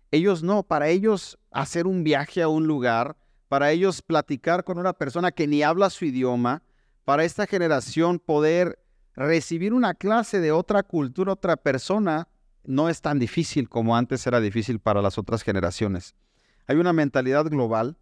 Ellos 0.10 0.42
no, 0.42 0.64
para 0.64 0.88
ellos 0.88 1.38
hacer 1.52 1.86
un 1.86 2.06
viaje 2.06 2.42
a 2.42 2.48
un 2.48 2.66
lugar 2.66 3.18
para 3.54 3.70
ellos 3.70 4.02
platicar 4.02 4.64
con 4.64 4.80
una 4.80 4.94
persona 4.94 5.32
que 5.32 5.46
ni 5.46 5.62
habla 5.62 5.92
su 5.92 6.06
idioma, 6.06 6.64
para 7.06 7.24
esta 7.24 7.46
generación 7.46 8.18
poder 8.18 8.80
recibir 9.16 9.74
una 9.74 9.94
clase 9.94 10.40
de 10.40 10.52
otra 10.52 10.82
cultura, 10.82 11.34
otra 11.34 11.56
persona, 11.56 12.28
no 12.64 12.90
es 12.90 13.02
tan 13.02 13.20
difícil 13.20 13.70
como 13.70 13.96
antes 13.96 14.26
era 14.26 14.42
difícil 14.42 14.80
para 14.80 15.04
las 15.04 15.20
otras 15.20 15.44
generaciones. 15.44 16.16
Hay 16.66 16.78
una 16.78 16.94
mentalidad 16.94 17.46
global 17.46 17.96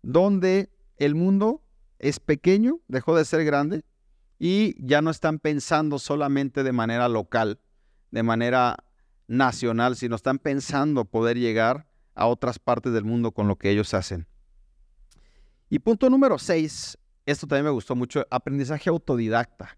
donde 0.00 0.70
el 0.96 1.14
mundo 1.14 1.62
es 1.98 2.18
pequeño, 2.18 2.80
dejó 2.88 3.14
de 3.14 3.26
ser 3.26 3.44
grande 3.44 3.84
y 4.38 4.74
ya 4.82 5.02
no 5.02 5.10
están 5.10 5.38
pensando 5.38 5.98
solamente 5.98 6.62
de 6.62 6.72
manera 6.72 7.10
local, 7.10 7.60
de 8.10 8.22
manera 8.22 8.78
nacional, 9.26 9.96
sino 9.96 10.16
están 10.16 10.38
pensando 10.38 11.04
poder 11.04 11.38
llegar 11.38 11.88
a 12.14 12.26
otras 12.26 12.58
partes 12.58 12.94
del 12.94 13.04
mundo 13.04 13.32
con 13.32 13.48
lo 13.48 13.56
que 13.56 13.68
ellos 13.68 13.92
hacen. 13.92 14.28
Y 15.74 15.80
punto 15.80 16.08
número 16.08 16.38
seis, 16.38 16.96
esto 17.26 17.48
también 17.48 17.64
me 17.64 17.70
gustó 17.72 17.96
mucho, 17.96 18.24
aprendizaje 18.30 18.88
autodidacta. 18.88 19.76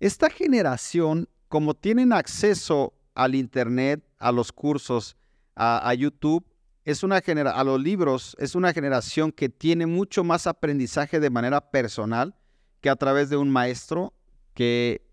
Esta 0.00 0.28
generación, 0.28 1.28
como 1.46 1.74
tienen 1.74 2.12
acceso 2.12 2.94
al 3.14 3.36
Internet, 3.36 4.04
a 4.18 4.32
los 4.32 4.50
cursos, 4.50 5.16
a, 5.54 5.94
YouTube, 5.94 6.44
es 6.84 7.04
una 7.04 7.18
a 7.18 7.62
los 7.62 7.80
libros, 7.80 8.34
es 8.40 8.56
una 8.56 8.72
generación 8.72 9.30
que 9.30 9.48
tiene 9.48 9.86
mucho 9.86 10.24
más 10.24 10.48
aprendizaje 10.48 11.20
de 11.20 11.30
manera 11.30 11.70
personal 11.70 12.34
que 12.80 12.90
a 12.90 12.96
través 12.96 13.30
de 13.30 13.36
un 13.36 13.50
maestro 13.50 14.14
que, 14.52 15.06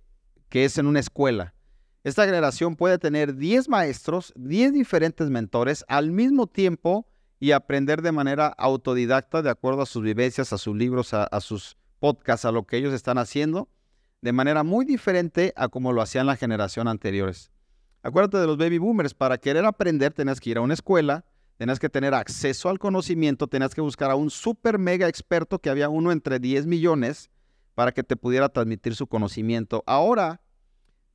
que 0.49 0.65
es 0.65 0.79
en 0.79 0.87
una 0.87 0.99
escuela. 0.99 1.53
Esta 2.03 2.25
generación 2.25 2.75
puede 2.75 2.97
tener 2.97 3.35
10 3.35 3.69
maestros, 3.69 4.33
10 4.35 4.73
diferentes 4.73 5.29
mentores 5.29 5.85
al 5.87 6.09
mismo 6.09 6.47
tiempo 6.47 7.05
y 7.41 7.53
aprender 7.53 8.03
de 8.03 8.11
manera 8.11 8.53
autodidacta 8.55 9.41
de 9.41 9.49
acuerdo 9.49 9.81
a 9.81 9.87
sus 9.87 10.03
vivencias, 10.03 10.53
a 10.53 10.59
sus 10.59 10.77
libros, 10.77 11.11
a, 11.15 11.41
sus 11.41 11.75
podcasts, 11.99 12.45
a 12.45 12.51
lo 12.51 12.67
que 12.67 12.77
ellos 12.77 12.93
están 12.93 13.17
haciendo, 13.17 13.67
de 14.21 14.31
manera 14.31 14.61
muy 14.63 14.85
diferente 14.85 15.51
a 15.57 15.67
como 15.67 15.91
lo 15.91 16.03
hacían 16.03 16.27
las 16.27 16.37
generaciones 16.37 16.91
anteriores. 16.91 17.51
Acuérdate 18.03 18.37
de 18.37 18.45
los 18.45 18.57
baby 18.57 18.77
boomers, 18.77 19.15
para 19.15 19.39
querer 19.39 19.65
aprender 19.65 20.13
tenías 20.13 20.39
que 20.39 20.51
ir 20.51 20.59
a 20.59 20.61
una 20.61 20.75
escuela, 20.75 21.25
tenías 21.57 21.79
que 21.79 21.89
tener 21.89 22.13
acceso 22.13 22.69
al 22.69 22.77
conocimiento, 22.77 23.47
tenías 23.47 23.73
que 23.73 23.81
buscar 23.81 24.11
a 24.11 24.15
un 24.15 24.29
super 24.29 24.77
mega 24.77 25.07
experto 25.07 25.57
que 25.57 25.71
había 25.71 25.89
uno 25.89 26.11
entre 26.11 26.37
10 26.37 26.67
millones 26.67 27.31
para 27.73 27.91
que 27.91 28.03
te 28.03 28.15
pudiera 28.15 28.49
transmitir 28.49 28.93
su 28.93 29.07
conocimiento. 29.07 29.83
Ahora, 29.87 30.41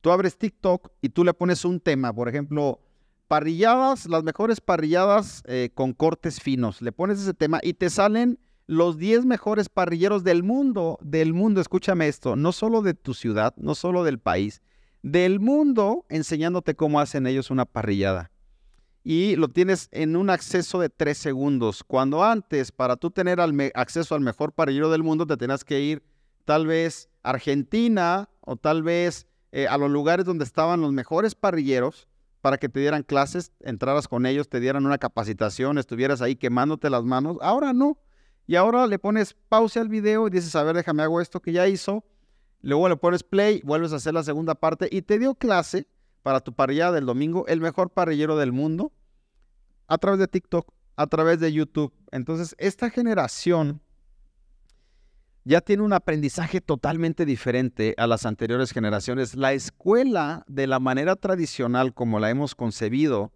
tú 0.01 0.11
abres 0.11 0.37
TikTok 0.37 0.91
y 1.01 1.07
tú 1.07 1.23
le 1.23 1.33
pones 1.33 1.63
un 1.63 1.79
tema, 1.79 2.11
por 2.11 2.27
ejemplo, 2.27 2.81
parrilladas, 3.27 4.07
las 4.07 4.23
mejores 4.23 4.61
parrilladas 4.61 5.43
eh, 5.47 5.69
con 5.73 5.93
cortes 5.93 6.41
finos. 6.41 6.81
Le 6.81 6.91
pones 6.91 7.19
ese 7.19 7.33
tema 7.33 7.59
y 7.61 7.73
te 7.73 7.89
salen 7.89 8.39
los 8.67 8.97
10 8.97 9.25
mejores 9.25 9.69
parrilleros 9.69 10.23
del 10.23 10.43
mundo, 10.43 10.97
del 11.01 11.33
mundo, 11.33 11.61
escúchame 11.61 12.07
esto, 12.07 12.35
no 12.35 12.51
solo 12.51 12.81
de 12.81 12.93
tu 12.93 13.13
ciudad, 13.13 13.53
no 13.57 13.75
solo 13.75 14.03
del 14.03 14.19
país, 14.19 14.61
del 15.01 15.39
mundo, 15.39 16.05
enseñándote 16.09 16.75
cómo 16.75 16.99
hacen 16.99 17.27
ellos 17.27 17.49
una 17.49 17.65
parrillada. 17.65 18.31
Y 19.03 19.37
lo 19.37 19.47
tienes 19.47 19.87
en 19.91 20.17
un 20.17 20.29
acceso 20.29 20.79
de 20.79 20.89
3 20.89 21.17
segundos, 21.17 21.83
cuando 21.85 22.25
antes, 22.25 22.73
para 22.73 22.97
tú 22.97 23.09
tener 23.09 23.39
acceso 23.73 24.15
al 24.15 24.21
mejor 24.21 24.51
parrillero 24.51 24.89
del 24.89 25.03
mundo, 25.03 25.25
te 25.25 25.37
tenías 25.37 25.63
que 25.63 25.79
ir 25.79 26.03
tal 26.43 26.67
vez 26.67 27.09
a 27.23 27.29
Argentina 27.29 28.29
o 28.41 28.57
tal 28.57 28.83
vez 28.83 29.27
eh, 29.53 29.67
a 29.67 29.77
los 29.77 29.89
lugares 29.89 30.25
donde 30.25 30.43
estaban 30.43 30.81
los 30.81 30.91
mejores 30.91 31.35
parrilleros 31.35 32.06
para 32.47 32.59
que 32.59 32.69
te 32.69 32.79
dieran 32.79 33.03
clases, 33.03 33.51
entraras 33.59 34.07
con 34.07 34.25
ellos, 34.25 34.47
te 34.47 34.61
dieran 34.61 34.85
una 34.85 34.97
capacitación, 34.97 35.77
estuvieras 35.77 36.21
ahí 36.21 36.37
quemándote 36.37 36.89
las 36.89 37.03
manos. 37.03 37.35
Ahora 37.41 37.73
no. 37.73 37.97
Y 38.45 38.55
ahora 38.55 38.87
le 38.87 38.99
pones 38.99 39.35
pausa 39.49 39.81
al 39.81 39.89
video 39.89 40.27
y 40.27 40.29
dices, 40.29 40.55
a 40.55 40.63
ver, 40.63 40.73
déjame 40.73 41.03
hago 41.03 41.19
esto 41.19 41.41
que 41.41 41.51
ya 41.51 41.67
hizo. 41.67 42.05
Luego 42.61 42.87
le 42.87 42.95
pones 42.95 43.23
play, 43.23 43.61
vuelves 43.65 43.91
a 43.91 43.97
hacer 43.97 44.13
la 44.13 44.23
segunda 44.23 44.55
parte 44.55 44.87
y 44.89 45.01
te 45.01 45.19
dio 45.19 45.35
clase 45.35 45.89
para 46.23 46.39
tu 46.39 46.53
parrillada 46.53 46.93
del 46.93 47.05
domingo, 47.05 47.45
el 47.47 47.59
mejor 47.59 47.89
parrillero 47.89 48.37
del 48.37 48.53
mundo, 48.53 48.93
a 49.87 49.97
través 49.97 50.17
de 50.17 50.29
TikTok, 50.29 50.71
a 50.95 51.07
través 51.07 51.41
de 51.41 51.51
YouTube. 51.51 51.93
Entonces, 52.13 52.55
esta 52.59 52.89
generación 52.89 53.81
ya 55.47 55.61
tiene 55.61 55.83
un 55.83 55.93
aprendizaje 55.93 56.59
totalmente 56.59 57.25
diferente 57.25 57.95
a 57.97 58.05
las 58.05 58.25
anteriores 58.25 58.71
generaciones. 58.71 59.33
La 59.33 59.53
escuela, 59.53 60.43
de 60.49 60.67
la 60.67 60.81
manera 60.81 61.15
tradicional 61.15 61.93
como 61.93 62.19
la 62.19 62.29
hemos 62.29 62.53
concebido, 62.53 63.31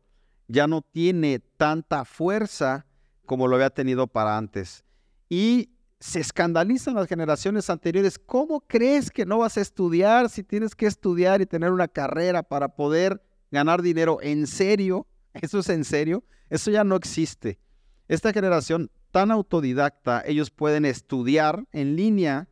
ya 0.50 0.68
no 0.68 0.82
tiene 0.82 1.40
tanta 1.56 2.04
fuerza 2.04 2.86
como 3.26 3.48
lo 3.48 3.56
había 3.56 3.70
tenido 3.70 4.08
para 4.08 4.38
antes. 4.38 4.84
Y 5.30 5.70
se 6.02 6.20
escandalizan 6.20 6.96
las 6.96 7.08
generaciones 7.08 7.70
anteriores. 7.70 8.20
¿Cómo 8.20 8.60
crees 8.60 9.10
que 9.10 9.26
no 9.26 9.38
vas 9.38 9.58
a 9.58 9.62
estudiar 9.62 10.30
si 10.30 10.44
tienes 10.44 10.76
que 10.76 10.88
estudiar 10.88 11.40
y 11.40 11.46
tener 11.46 11.72
una 11.72 11.88
carrera 11.88 12.44
para 12.44 12.76
poder 12.76 13.24
ganar 13.52 13.82
dinero 13.82 14.18
en 14.22 14.48
serio? 14.48 15.08
¿Eso 15.34 15.60
es 15.60 15.70
en 15.70 15.86
serio? 15.86 16.26
Eso 16.50 16.72
ya 16.72 16.84
no 16.84 16.98
existe. 16.98 17.58
Esta 18.10 18.34
generación 18.34 18.92
tan 19.12 19.32
autodidacta, 19.32 20.24
ellos 20.26 20.50
pueden 20.50 20.86
estudiar 20.86 21.66
en 21.72 21.96
línea 21.96 22.48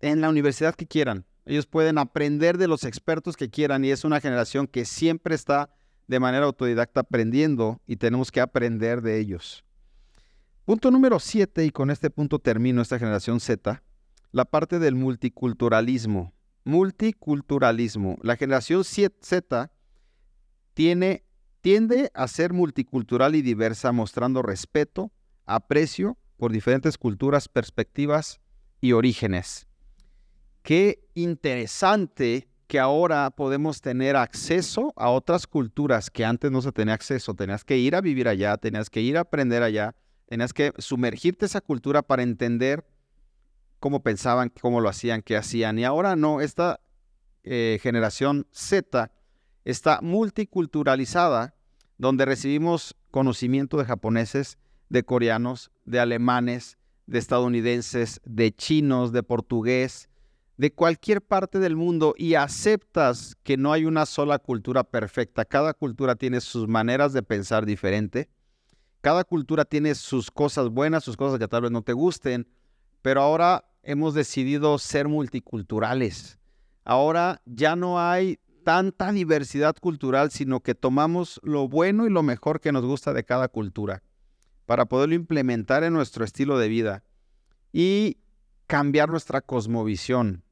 en 0.00 0.20
la 0.20 0.28
universidad 0.28 0.74
que 0.74 0.86
quieran. 0.86 1.26
Ellos 1.44 1.66
pueden 1.66 1.98
aprender 1.98 2.58
de 2.58 2.68
los 2.68 2.84
expertos 2.84 3.36
que 3.36 3.50
quieran 3.50 3.84
y 3.84 3.90
es 3.90 4.04
una 4.04 4.20
generación 4.20 4.66
que 4.66 4.84
siempre 4.84 5.34
está 5.34 5.70
de 6.06 6.20
manera 6.20 6.46
autodidacta 6.46 7.00
aprendiendo 7.00 7.80
y 7.86 7.96
tenemos 7.96 8.30
que 8.30 8.40
aprender 8.40 9.02
de 9.02 9.18
ellos. 9.18 9.64
Punto 10.64 10.90
número 10.90 11.18
7, 11.18 11.64
y 11.64 11.70
con 11.70 11.90
este 11.90 12.10
punto 12.10 12.38
termino 12.38 12.82
esta 12.82 12.98
generación 12.98 13.40
Z, 13.40 13.82
la 14.32 14.44
parte 14.44 14.78
del 14.78 14.94
multiculturalismo. 14.94 16.34
Multiculturalismo. 16.64 18.18
La 18.22 18.36
generación 18.36 18.84
Z 18.84 19.70
tiene, 20.74 21.24
tiende 21.62 22.10
a 22.12 22.28
ser 22.28 22.52
multicultural 22.52 23.34
y 23.34 23.40
diversa, 23.40 23.92
mostrando 23.92 24.42
respeto, 24.42 25.10
aprecio 25.48 26.16
por 26.36 26.52
diferentes 26.52 26.96
culturas, 26.96 27.48
perspectivas 27.48 28.40
y 28.80 28.92
orígenes. 28.92 29.66
Qué 30.62 31.08
interesante 31.14 32.48
que 32.68 32.78
ahora 32.78 33.30
podemos 33.30 33.80
tener 33.80 34.14
acceso 34.14 34.92
a 34.94 35.08
otras 35.10 35.46
culturas 35.46 36.10
que 36.10 36.24
antes 36.24 36.50
no 36.50 36.60
se 36.60 36.70
tenía 36.70 36.94
acceso. 36.94 37.34
Tenías 37.34 37.64
que 37.64 37.78
ir 37.78 37.96
a 37.96 38.02
vivir 38.02 38.28
allá, 38.28 38.56
tenías 38.58 38.90
que 38.90 39.00
ir 39.00 39.16
a 39.16 39.22
aprender 39.22 39.62
allá, 39.62 39.96
tenías 40.26 40.52
que 40.52 40.72
sumergirte 40.76 41.46
esa 41.46 41.62
cultura 41.62 42.02
para 42.02 42.22
entender 42.22 42.86
cómo 43.80 44.02
pensaban, 44.02 44.52
cómo 44.60 44.80
lo 44.80 44.90
hacían, 44.90 45.22
qué 45.22 45.36
hacían. 45.36 45.78
Y 45.78 45.84
ahora 45.84 46.14
no, 46.14 46.42
esta 46.42 46.80
eh, 47.42 47.78
generación 47.82 48.46
Z 48.52 49.10
está 49.64 50.00
multiculturalizada, 50.02 51.54
donde 51.96 52.26
recibimos 52.26 52.94
conocimiento 53.10 53.78
de 53.78 53.86
japoneses, 53.86 54.58
de 54.88 55.02
coreanos, 55.02 55.70
de 55.84 56.00
alemanes, 56.00 56.78
de 57.06 57.18
estadounidenses, 57.18 58.20
de 58.24 58.54
chinos, 58.54 59.12
de 59.12 59.22
portugués, 59.22 60.08
de 60.56 60.72
cualquier 60.72 61.22
parte 61.22 61.58
del 61.58 61.76
mundo 61.76 62.14
y 62.16 62.34
aceptas 62.34 63.36
que 63.44 63.56
no 63.56 63.72
hay 63.72 63.84
una 63.84 64.06
sola 64.06 64.38
cultura 64.38 64.84
perfecta. 64.84 65.44
Cada 65.44 65.72
cultura 65.72 66.16
tiene 66.16 66.40
sus 66.40 66.68
maneras 66.68 67.12
de 67.12 67.22
pensar 67.22 67.64
diferente. 67.64 68.28
Cada 69.00 69.24
cultura 69.24 69.64
tiene 69.64 69.94
sus 69.94 70.30
cosas 70.30 70.68
buenas, 70.68 71.04
sus 71.04 71.16
cosas 71.16 71.38
que 71.38 71.48
tal 71.48 71.62
vez 71.62 71.70
no 71.70 71.82
te 71.82 71.92
gusten, 71.92 72.48
pero 73.00 73.22
ahora 73.22 73.64
hemos 73.82 74.14
decidido 74.14 74.78
ser 74.78 75.06
multiculturales. 75.08 76.38
Ahora 76.84 77.40
ya 77.46 77.76
no 77.76 78.00
hay 78.00 78.40
tanta 78.64 79.12
diversidad 79.12 79.76
cultural, 79.76 80.30
sino 80.30 80.60
que 80.60 80.74
tomamos 80.74 81.40
lo 81.42 81.68
bueno 81.68 82.06
y 82.06 82.10
lo 82.10 82.22
mejor 82.22 82.60
que 82.60 82.72
nos 82.72 82.84
gusta 82.84 83.12
de 83.12 83.24
cada 83.24 83.48
cultura 83.48 84.02
para 84.68 84.84
poderlo 84.84 85.14
implementar 85.14 85.82
en 85.82 85.94
nuestro 85.94 86.26
estilo 86.26 86.58
de 86.58 86.68
vida 86.68 87.02
y 87.72 88.18
cambiar 88.66 89.08
nuestra 89.08 89.40
cosmovisión. 89.40 90.44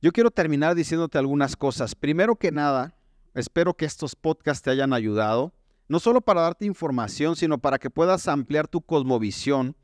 Yo 0.00 0.12
quiero 0.12 0.30
terminar 0.30 0.76
diciéndote 0.76 1.18
algunas 1.18 1.56
cosas. 1.56 1.96
Primero 1.96 2.36
que 2.36 2.52
nada, 2.52 2.96
espero 3.34 3.74
que 3.74 3.86
estos 3.86 4.14
podcasts 4.14 4.62
te 4.62 4.70
hayan 4.70 4.92
ayudado, 4.92 5.52
no 5.88 5.98
solo 5.98 6.20
para 6.20 6.42
darte 6.42 6.64
información, 6.64 7.34
sino 7.34 7.58
para 7.58 7.80
que 7.80 7.90
puedas 7.90 8.28
ampliar 8.28 8.68
tu 8.68 8.82
cosmovisión 8.82 9.76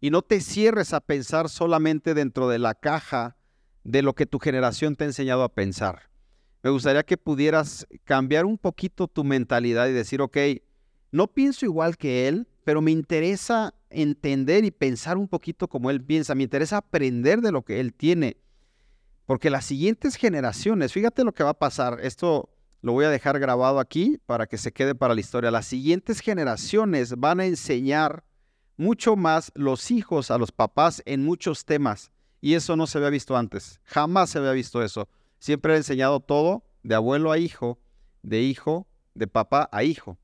y 0.00 0.10
no 0.10 0.22
te 0.22 0.40
cierres 0.40 0.92
a 0.92 1.00
pensar 1.00 1.48
solamente 1.48 2.14
dentro 2.14 2.48
de 2.48 2.60
la 2.60 2.76
caja 2.76 3.36
de 3.82 4.02
lo 4.02 4.14
que 4.14 4.26
tu 4.26 4.38
generación 4.38 4.94
te 4.94 5.02
ha 5.02 5.08
enseñado 5.08 5.42
a 5.42 5.52
pensar. 5.52 6.02
Me 6.62 6.70
gustaría 6.70 7.02
que 7.02 7.16
pudieras 7.16 7.84
cambiar 8.04 8.44
un 8.44 8.58
poquito 8.58 9.08
tu 9.08 9.24
mentalidad 9.24 9.88
y 9.88 9.92
decir, 9.92 10.22
ok, 10.22 10.36
no 11.12 11.28
pienso 11.28 11.64
igual 11.64 11.96
que 11.96 12.26
él, 12.26 12.48
pero 12.64 12.80
me 12.80 12.90
interesa 12.90 13.74
entender 13.90 14.64
y 14.64 14.70
pensar 14.70 15.18
un 15.18 15.28
poquito 15.28 15.68
como 15.68 15.90
él 15.90 16.02
piensa, 16.02 16.34
me 16.34 16.42
interesa 16.42 16.78
aprender 16.78 17.40
de 17.42 17.52
lo 17.52 17.62
que 17.62 17.80
él 17.80 17.92
tiene. 17.92 18.38
Porque 19.26 19.50
las 19.50 19.66
siguientes 19.66 20.16
generaciones, 20.16 20.92
fíjate 20.92 21.22
lo 21.22 21.32
que 21.32 21.44
va 21.44 21.50
a 21.50 21.58
pasar, 21.58 21.98
esto 22.02 22.48
lo 22.80 22.92
voy 22.92 23.04
a 23.04 23.10
dejar 23.10 23.38
grabado 23.38 23.78
aquí 23.78 24.18
para 24.26 24.46
que 24.46 24.58
se 24.58 24.72
quede 24.72 24.94
para 24.94 25.14
la 25.14 25.20
historia. 25.20 25.50
Las 25.50 25.66
siguientes 25.66 26.20
generaciones 26.20 27.14
van 27.16 27.40
a 27.40 27.46
enseñar 27.46 28.24
mucho 28.76 29.14
más 29.14 29.52
los 29.54 29.90
hijos 29.90 30.30
a 30.30 30.38
los 30.38 30.50
papás 30.50 31.02
en 31.06 31.24
muchos 31.24 31.64
temas. 31.64 32.10
Y 32.40 32.54
eso 32.54 32.74
no 32.74 32.88
se 32.88 32.98
había 32.98 33.10
visto 33.10 33.36
antes. 33.36 33.80
Jamás 33.84 34.30
se 34.30 34.38
había 34.38 34.50
visto 34.50 34.82
eso. 34.82 35.08
Siempre 35.38 35.74
he 35.74 35.76
enseñado 35.76 36.18
todo 36.20 36.64
de 36.82 36.96
abuelo 36.96 37.30
a 37.30 37.38
hijo, 37.38 37.78
de 38.22 38.40
hijo, 38.42 38.88
de 39.14 39.28
papá 39.28 39.68
a 39.70 39.84
hijo. 39.84 40.18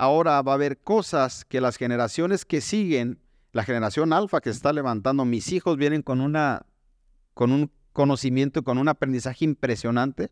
Ahora 0.00 0.40
va 0.40 0.52
a 0.52 0.54
haber 0.54 0.78
cosas 0.78 1.44
que 1.44 1.60
las 1.60 1.76
generaciones 1.76 2.46
que 2.46 2.62
siguen, 2.62 3.20
la 3.52 3.64
generación 3.64 4.14
alfa 4.14 4.40
que 4.40 4.48
está 4.48 4.72
levantando, 4.72 5.26
mis 5.26 5.52
hijos 5.52 5.76
vienen 5.76 6.00
con 6.00 6.22
una 6.22 6.64
con 7.34 7.52
un 7.52 7.70
conocimiento, 7.92 8.64
con 8.64 8.78
un 8.78 8.88
aprendizaje 8.88 9.44
impresionante, 9.44 10.30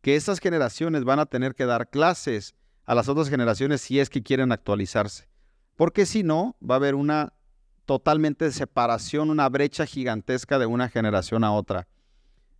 que 0.00 0.16
esas 0.16 0.38
generaciones 0.38 1.04
van 1.04 1.18
a 1.18 1.26
tener 1.26 1.54
que 1.54 1.66
dar 1.66 1.90
clases 1.90 2.54
a 2.86 2.94
las 2.94 3.10
otras 3.10 3.28
generaciones 3.28 3.82
si 3.82 4.00
es 4.00 4.08
que 4.08 4.22
quieren 4.22 4.50
actualizarse. 4.50 5.28
Porque 5.74 6.06
si 6.06 6.22
no, 6.22 6.56
va 6.62 6.76
a 6.76 6.78
haber 6.78 6.94
una 6.94 7.34
totalmente 7.84 8.50
separación, 8.50 9.28
una 9.28 9.50
brecha 9.50 9.84
gigantesca 9.84 10.58
de 10.58 10.64
una 10.64 10.88
generación 10.88 11.44
a 11.44 11.52
otra. 11.52 11.86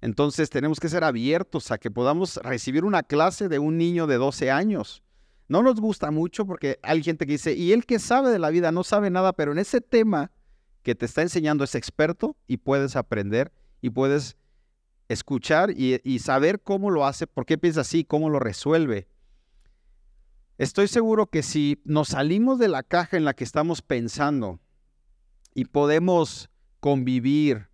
Entonces 0.02 0.50
tenemos 0.50 0.80
que 0.80 0.90
ser 0.90 1.02
abiertos 1.02 1.70
a 1.70 1.78
que 1.78 1.90
podamos 1.90 2.36
recibir 2.42 2.84
una 2.84 3.02
clase 3.02 3.48
de 3.48 3.58
un 3.58 3.78
niño 3.78 4.06
de 4.06 4.16
12 4.16 4.50
años. 4.50 5.02
No 5.48 5.62
nos 5.62 5.80
gusta 5.80 6.10
mucho 6.10 6.46
porque 6.46 6.78
hay 6.82 7.02
gente 7.02 7.26
que 7.26 7.32
dice, 7.32 7.54
y 7.54 7.72
él 7.72 7.86
que 7.86 7.98
sabe 7.98 8.30
de 8.30 8.38
la 8.38 8.50
vida 8.50 8.72
no 8.72 8.82
sabe 8.84 9.10
nada, 9.10 9.32
pero 9.32 9.52
en 9.52 9.58
ese 9.58 9.80
tema 9.80 10.32
que 10.82 10.94
te 10.94 11.06
está 11.06 11.22
enseñando 11.22 11.64
es 11.64 11.74
experto 11.74 12.36
y 12.46 12.58
puedes 12.58 12.96
aprender 12.96 13.52
y 13.80 13.90
puedes 13.90 14.36
escuchar 15.08 15.70
y, 15.70 16.18
saber 16.18 16.60
cómo 16.60 16.90
lo 16.90 17.06
hace, 17.06 17.26
por 17.26 17.46
qué 17.46 17.58
piensa 17.58 17.82
así, 17.82 18.04
cómo 18.04 18.30
lo 18.30 18.40
resuelve. 18.40 19.08
Estoy 20.58 20.88
seguro 20.88 21.26
que 21.26 21.42
si 21.42 21.80
nos 21.84 22.08
salimos 22.08 22.58
de 22.58 22.68
la 22.68 22.82
caja 22.82 23.16
en 23.16 23.24
la 23.24 23.34
que 23.34 23.44
estamos 23.44 23.82
pensando 23.82 24.58
y 25.54 25.66
podemos 25.66 26.50
convivir, 26.80 27.68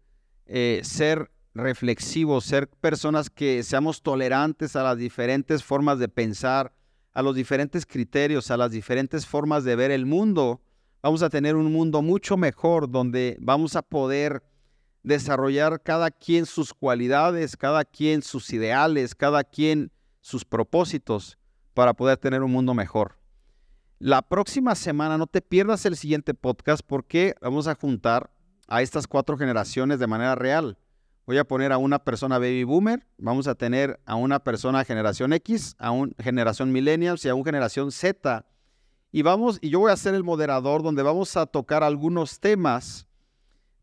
eh, 0.46 0.80
ser 0.82 1.30
reflexivos, 1.54 2.44
ser 2.44 2.68
personas 2.68 3.30
que 3.30 3.62
seamos 3.62 4.02
tolerantes 4.02 4.74
a 4.74 4.82
las 4.82 4.98
diferentes 4.98 5.62
formas 5.62 5.98
de 5.98 6.08
pensar, 6.08 6.72
a 7.12 7.22
los 7.22 7.34
diferentes 7.34 7.86
criterios, 7.86 8.50
a 8.50 8.56
las 8.56 8.70
diferentes 8.70 9.26
formas 9.26 9.64
de 9.64 9.76
ver 9.76 9.90
el 9.90 10.06
mundo, 10.06 10.60
vamos 11.02 11.22
a 11.22 11.30
tener 11.30 11.56
un 11.56 11.72
mundo 11.72 12.02
mucho 12.02 12.36
mejor 12.36 12.90
donde 12.90 13.36
vamos 13.40 13.76
a 13.76 13.82
poder 13.82 14.42
desarrollar 15.02 15.82
cada 15.82 16.10
quien 16.10 16.46
sus 16.46 16.72
cualidades, 16.72 17.56
cada 17.56 17.84
quien 17.84 18.22
sus 18.22 18.52
ideales, 18.52 19.14
cada 19.14 19.44
quien 19.44 19.90
sus 20.20 20.44
propósitos 20.44 21.38
para 21.74 21.94
poder 21.94 22.16
tener 22.18 22.42
un 22.42 22.52
mundo 22.52 22.74
mejor. 22.74 23.18
La 23.98 24.22
próxima 24.22 24.74
semana 24.74 25.18
no 25.18 25.26
te 25.26 25.42
pierdas 25.42 25.86
el 25.86 25.96
siguiente 25.96 26.34
podcast 26.34 26.82
porque 26.86 27.34
vamos 27.40 27.66
a 27.68 27.74
juntar 27.74 28.30
a 28.66 28.82
estas 28.82 29.06
cuatro 29.06 29.36
generaciones 29.36 29.98
de 29.98 30.06
manera 30.06 30.34
real. 30.34 30.78
Voy 31.24 31.38
a 31.38 31.44
poner 31.44 31.70
a 31.72 31.78
una 31.78 32.00
persona 32.00 32.38
baby 32.38 32.64
boomer, 32.64 33.06
vamos 33.16 33.46
a 33.46 33.54
tener 33.54 34.00
a 34.06 34.16
una 34.16 34.40
persona 34.40 34.84
generación 34.84 35.32
X, 35.32 35.76
a 35.78 35.92
una 35.92 36.12
generación 36.18 36.72
millennials 36.72 37.24
y 37.24 37.28
a 37.28 37.34
una 37.34 37.44
generación 37.44 37.92
Z. 37.92 38.44
Y 39.12 39.22
vamos 39.22 39.58
y 39.60 39.70
yo 39.70 39.80
voy 39.80 39.92
a 39.92 39.96
ser 39.96 40.14
el 40.14 40.24
moderador 40.24 40.82
donde 40.82 41.02
vamos 41.02 41.36
a 41.36 41.46
tocar 41.46 41.84
algunos 41.84 42.40
temas 42.40 43.06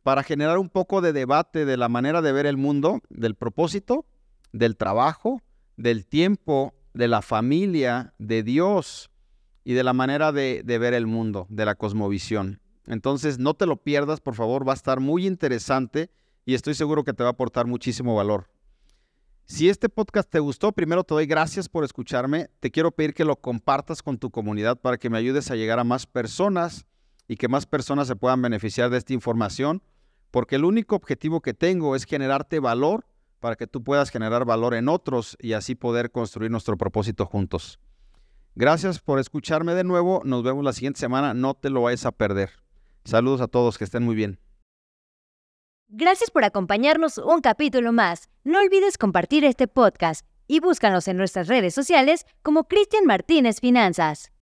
para 0.04 0.24
generar 0.24 0.58
un 0.58 0.70
poco 0.70 1.02
de 1.02 1.14
debate 1.14 1.66
de 1.66 1.78
la 1.78 1.88
manera 1.88 2.22
de 2.22 2.32
ver 2.32 2.46
el 2.46 2.58
mundo, 2.58 3.02
del 3.10 3.36
propósito, 3.36 4.06
del 4.52 4.76
trabajo, 4.76 5.42
del 5.78 6.06
tiempo, 6.06 6.74
de 6.94 7.08
la 7.08 7.22
familia, 7.22 8.14
de 8.18 8.44
Dios 8.44 9.12
y 9.64 9.74
de 9.74 9.84
la 9.84 9.94
manera 9.94 10.32
de, 10.32 10.64
ver 10.66 10.94
el 10.94 11.08
mundo, 11.08 11.48
de 11.50 11.66
la 11.66 11.76
cosmovisión. 11.76 12.60
Entonces, 12.88 13.40
no 13.40 13.54
te 13.54 13.66
lo 13.66 13.78
pierdas, 13.78 14.20
por 14.20 14.36
favor, 14.36 14.68
va 14.68 14.74
a 14.74 14.76
estar 14.76 15.00
muy 15.00 15.28
interesante 15.28 16.10
y 16.46 16.54
estoy 16.54 16.74
seguro 16.74 17.04
que 17.04 17.14
te 17.14 17.24
va 17.24 17.30
a 17.30 17.34
aportar 17.34 17.68
muchísimo 17.68 18.16
valor. 18.16 18.48
Si 19.46 19.68
este 19.68 19.90
podcast 19.90 20.30
te 20.30 20.40
gustó, 20.40 20.72
primero 20.72 21.04
te 21.04 21.16
doy 21.16 21.26
gracias 21.26 21.70
por 21.70 21.84
escucharme. 21.84 22.50
Te 22.60 22.70
quiero 22.70 22.92
pedir 22.92 23.14
que 23.14 23.26
lo 23.26 23.36
compartas 23.36 24.04
con 24.04 24.18
tu 24.20 24.30
comunidad 24.30 24.78
para 24.78 24.98
que 24.98 25.10
me 25.10 25.18
ayudes 25.18 25.50
a 25.50 25.56
llegar 25.56 25.80
a 25.80 25.84
más 25.84 26.06
personas 26.06 26.86
y 27.28 27.36
que 27.36 27.48
más 27.48 27.66
personas 27.66 28.08
se 28.08 28.16
puedan 28.16 28.42
beneficiar 28.42 28.90
de 28.90 28.98
esta 28.98 29.14
información. 29.14 29.82
porque 30.32 30.58
el 30.58 30.66
único 30.66 30.96
objetivo 30.96 31.42
que 31.42 31.54
tengo 31.54 31.96
es 31.96 32.06
generarte 32.06 32.60
valor 32.60 33.06
para 33.40 33.56
que 33.56 33.68
tú 33.68 33.84
puedas 33.84 34.10
generar 34.10 34.46
valor 34.46 34.74
en 34.76 34.90
otros 34.90 35.38
y 35.40 35.54
así 35.54 35.76
poder 35.76 36.12
construir 36.12 36.52
nuestro 36.52 36.78
propósito 36.78 37.26
juntos. 37.26 37.80
Gracias 38.56 39.00
por 39.00 39.20
escucharme 39.20 39.74
de 39.74 39.84
nuevo. 39.84 40.22
Nos 40.26 40.44
vemos 40.44 40.64
la 40.64 40.74
siguiente 40.74 41.00
semana. 41.00 41.34
No 41.34 41.54
te 41.54 41.70
lo 41.70 41.82
vayas 41.82 42.06
a 42.06 42.12
perder. 42.12 42.52
Saludos 43.06 43.42
a 43.42 43.48
todos, 43.48 43.78
que 43.78 43.86
estén 43.86 44.04
muy 44.04 44.16
bien. 44.16 44.40
Gracias 45.92 46.30
por 46.30 46.44
acompañarnos 46.44 47.18
un 47.18 47.42
capítulo 47.42 47.92
más. 47.92 48.30
No 48.44 48.60
olvides 48.60 48.96
compartir 48.96 49.44
este 49.44 49.68
podcast 49.68 50.24
y 50.46 50.60
búscanos 50.60 51.08
en 51.08 51.18
nuestras 51.18 51.48
redes 51.48 51.74
sociales 51.74 52.28
como 52.44 52.66
Cristian 52.66 53.06
Martínez 53.06 53.60
Finanzas. 53.60 54.32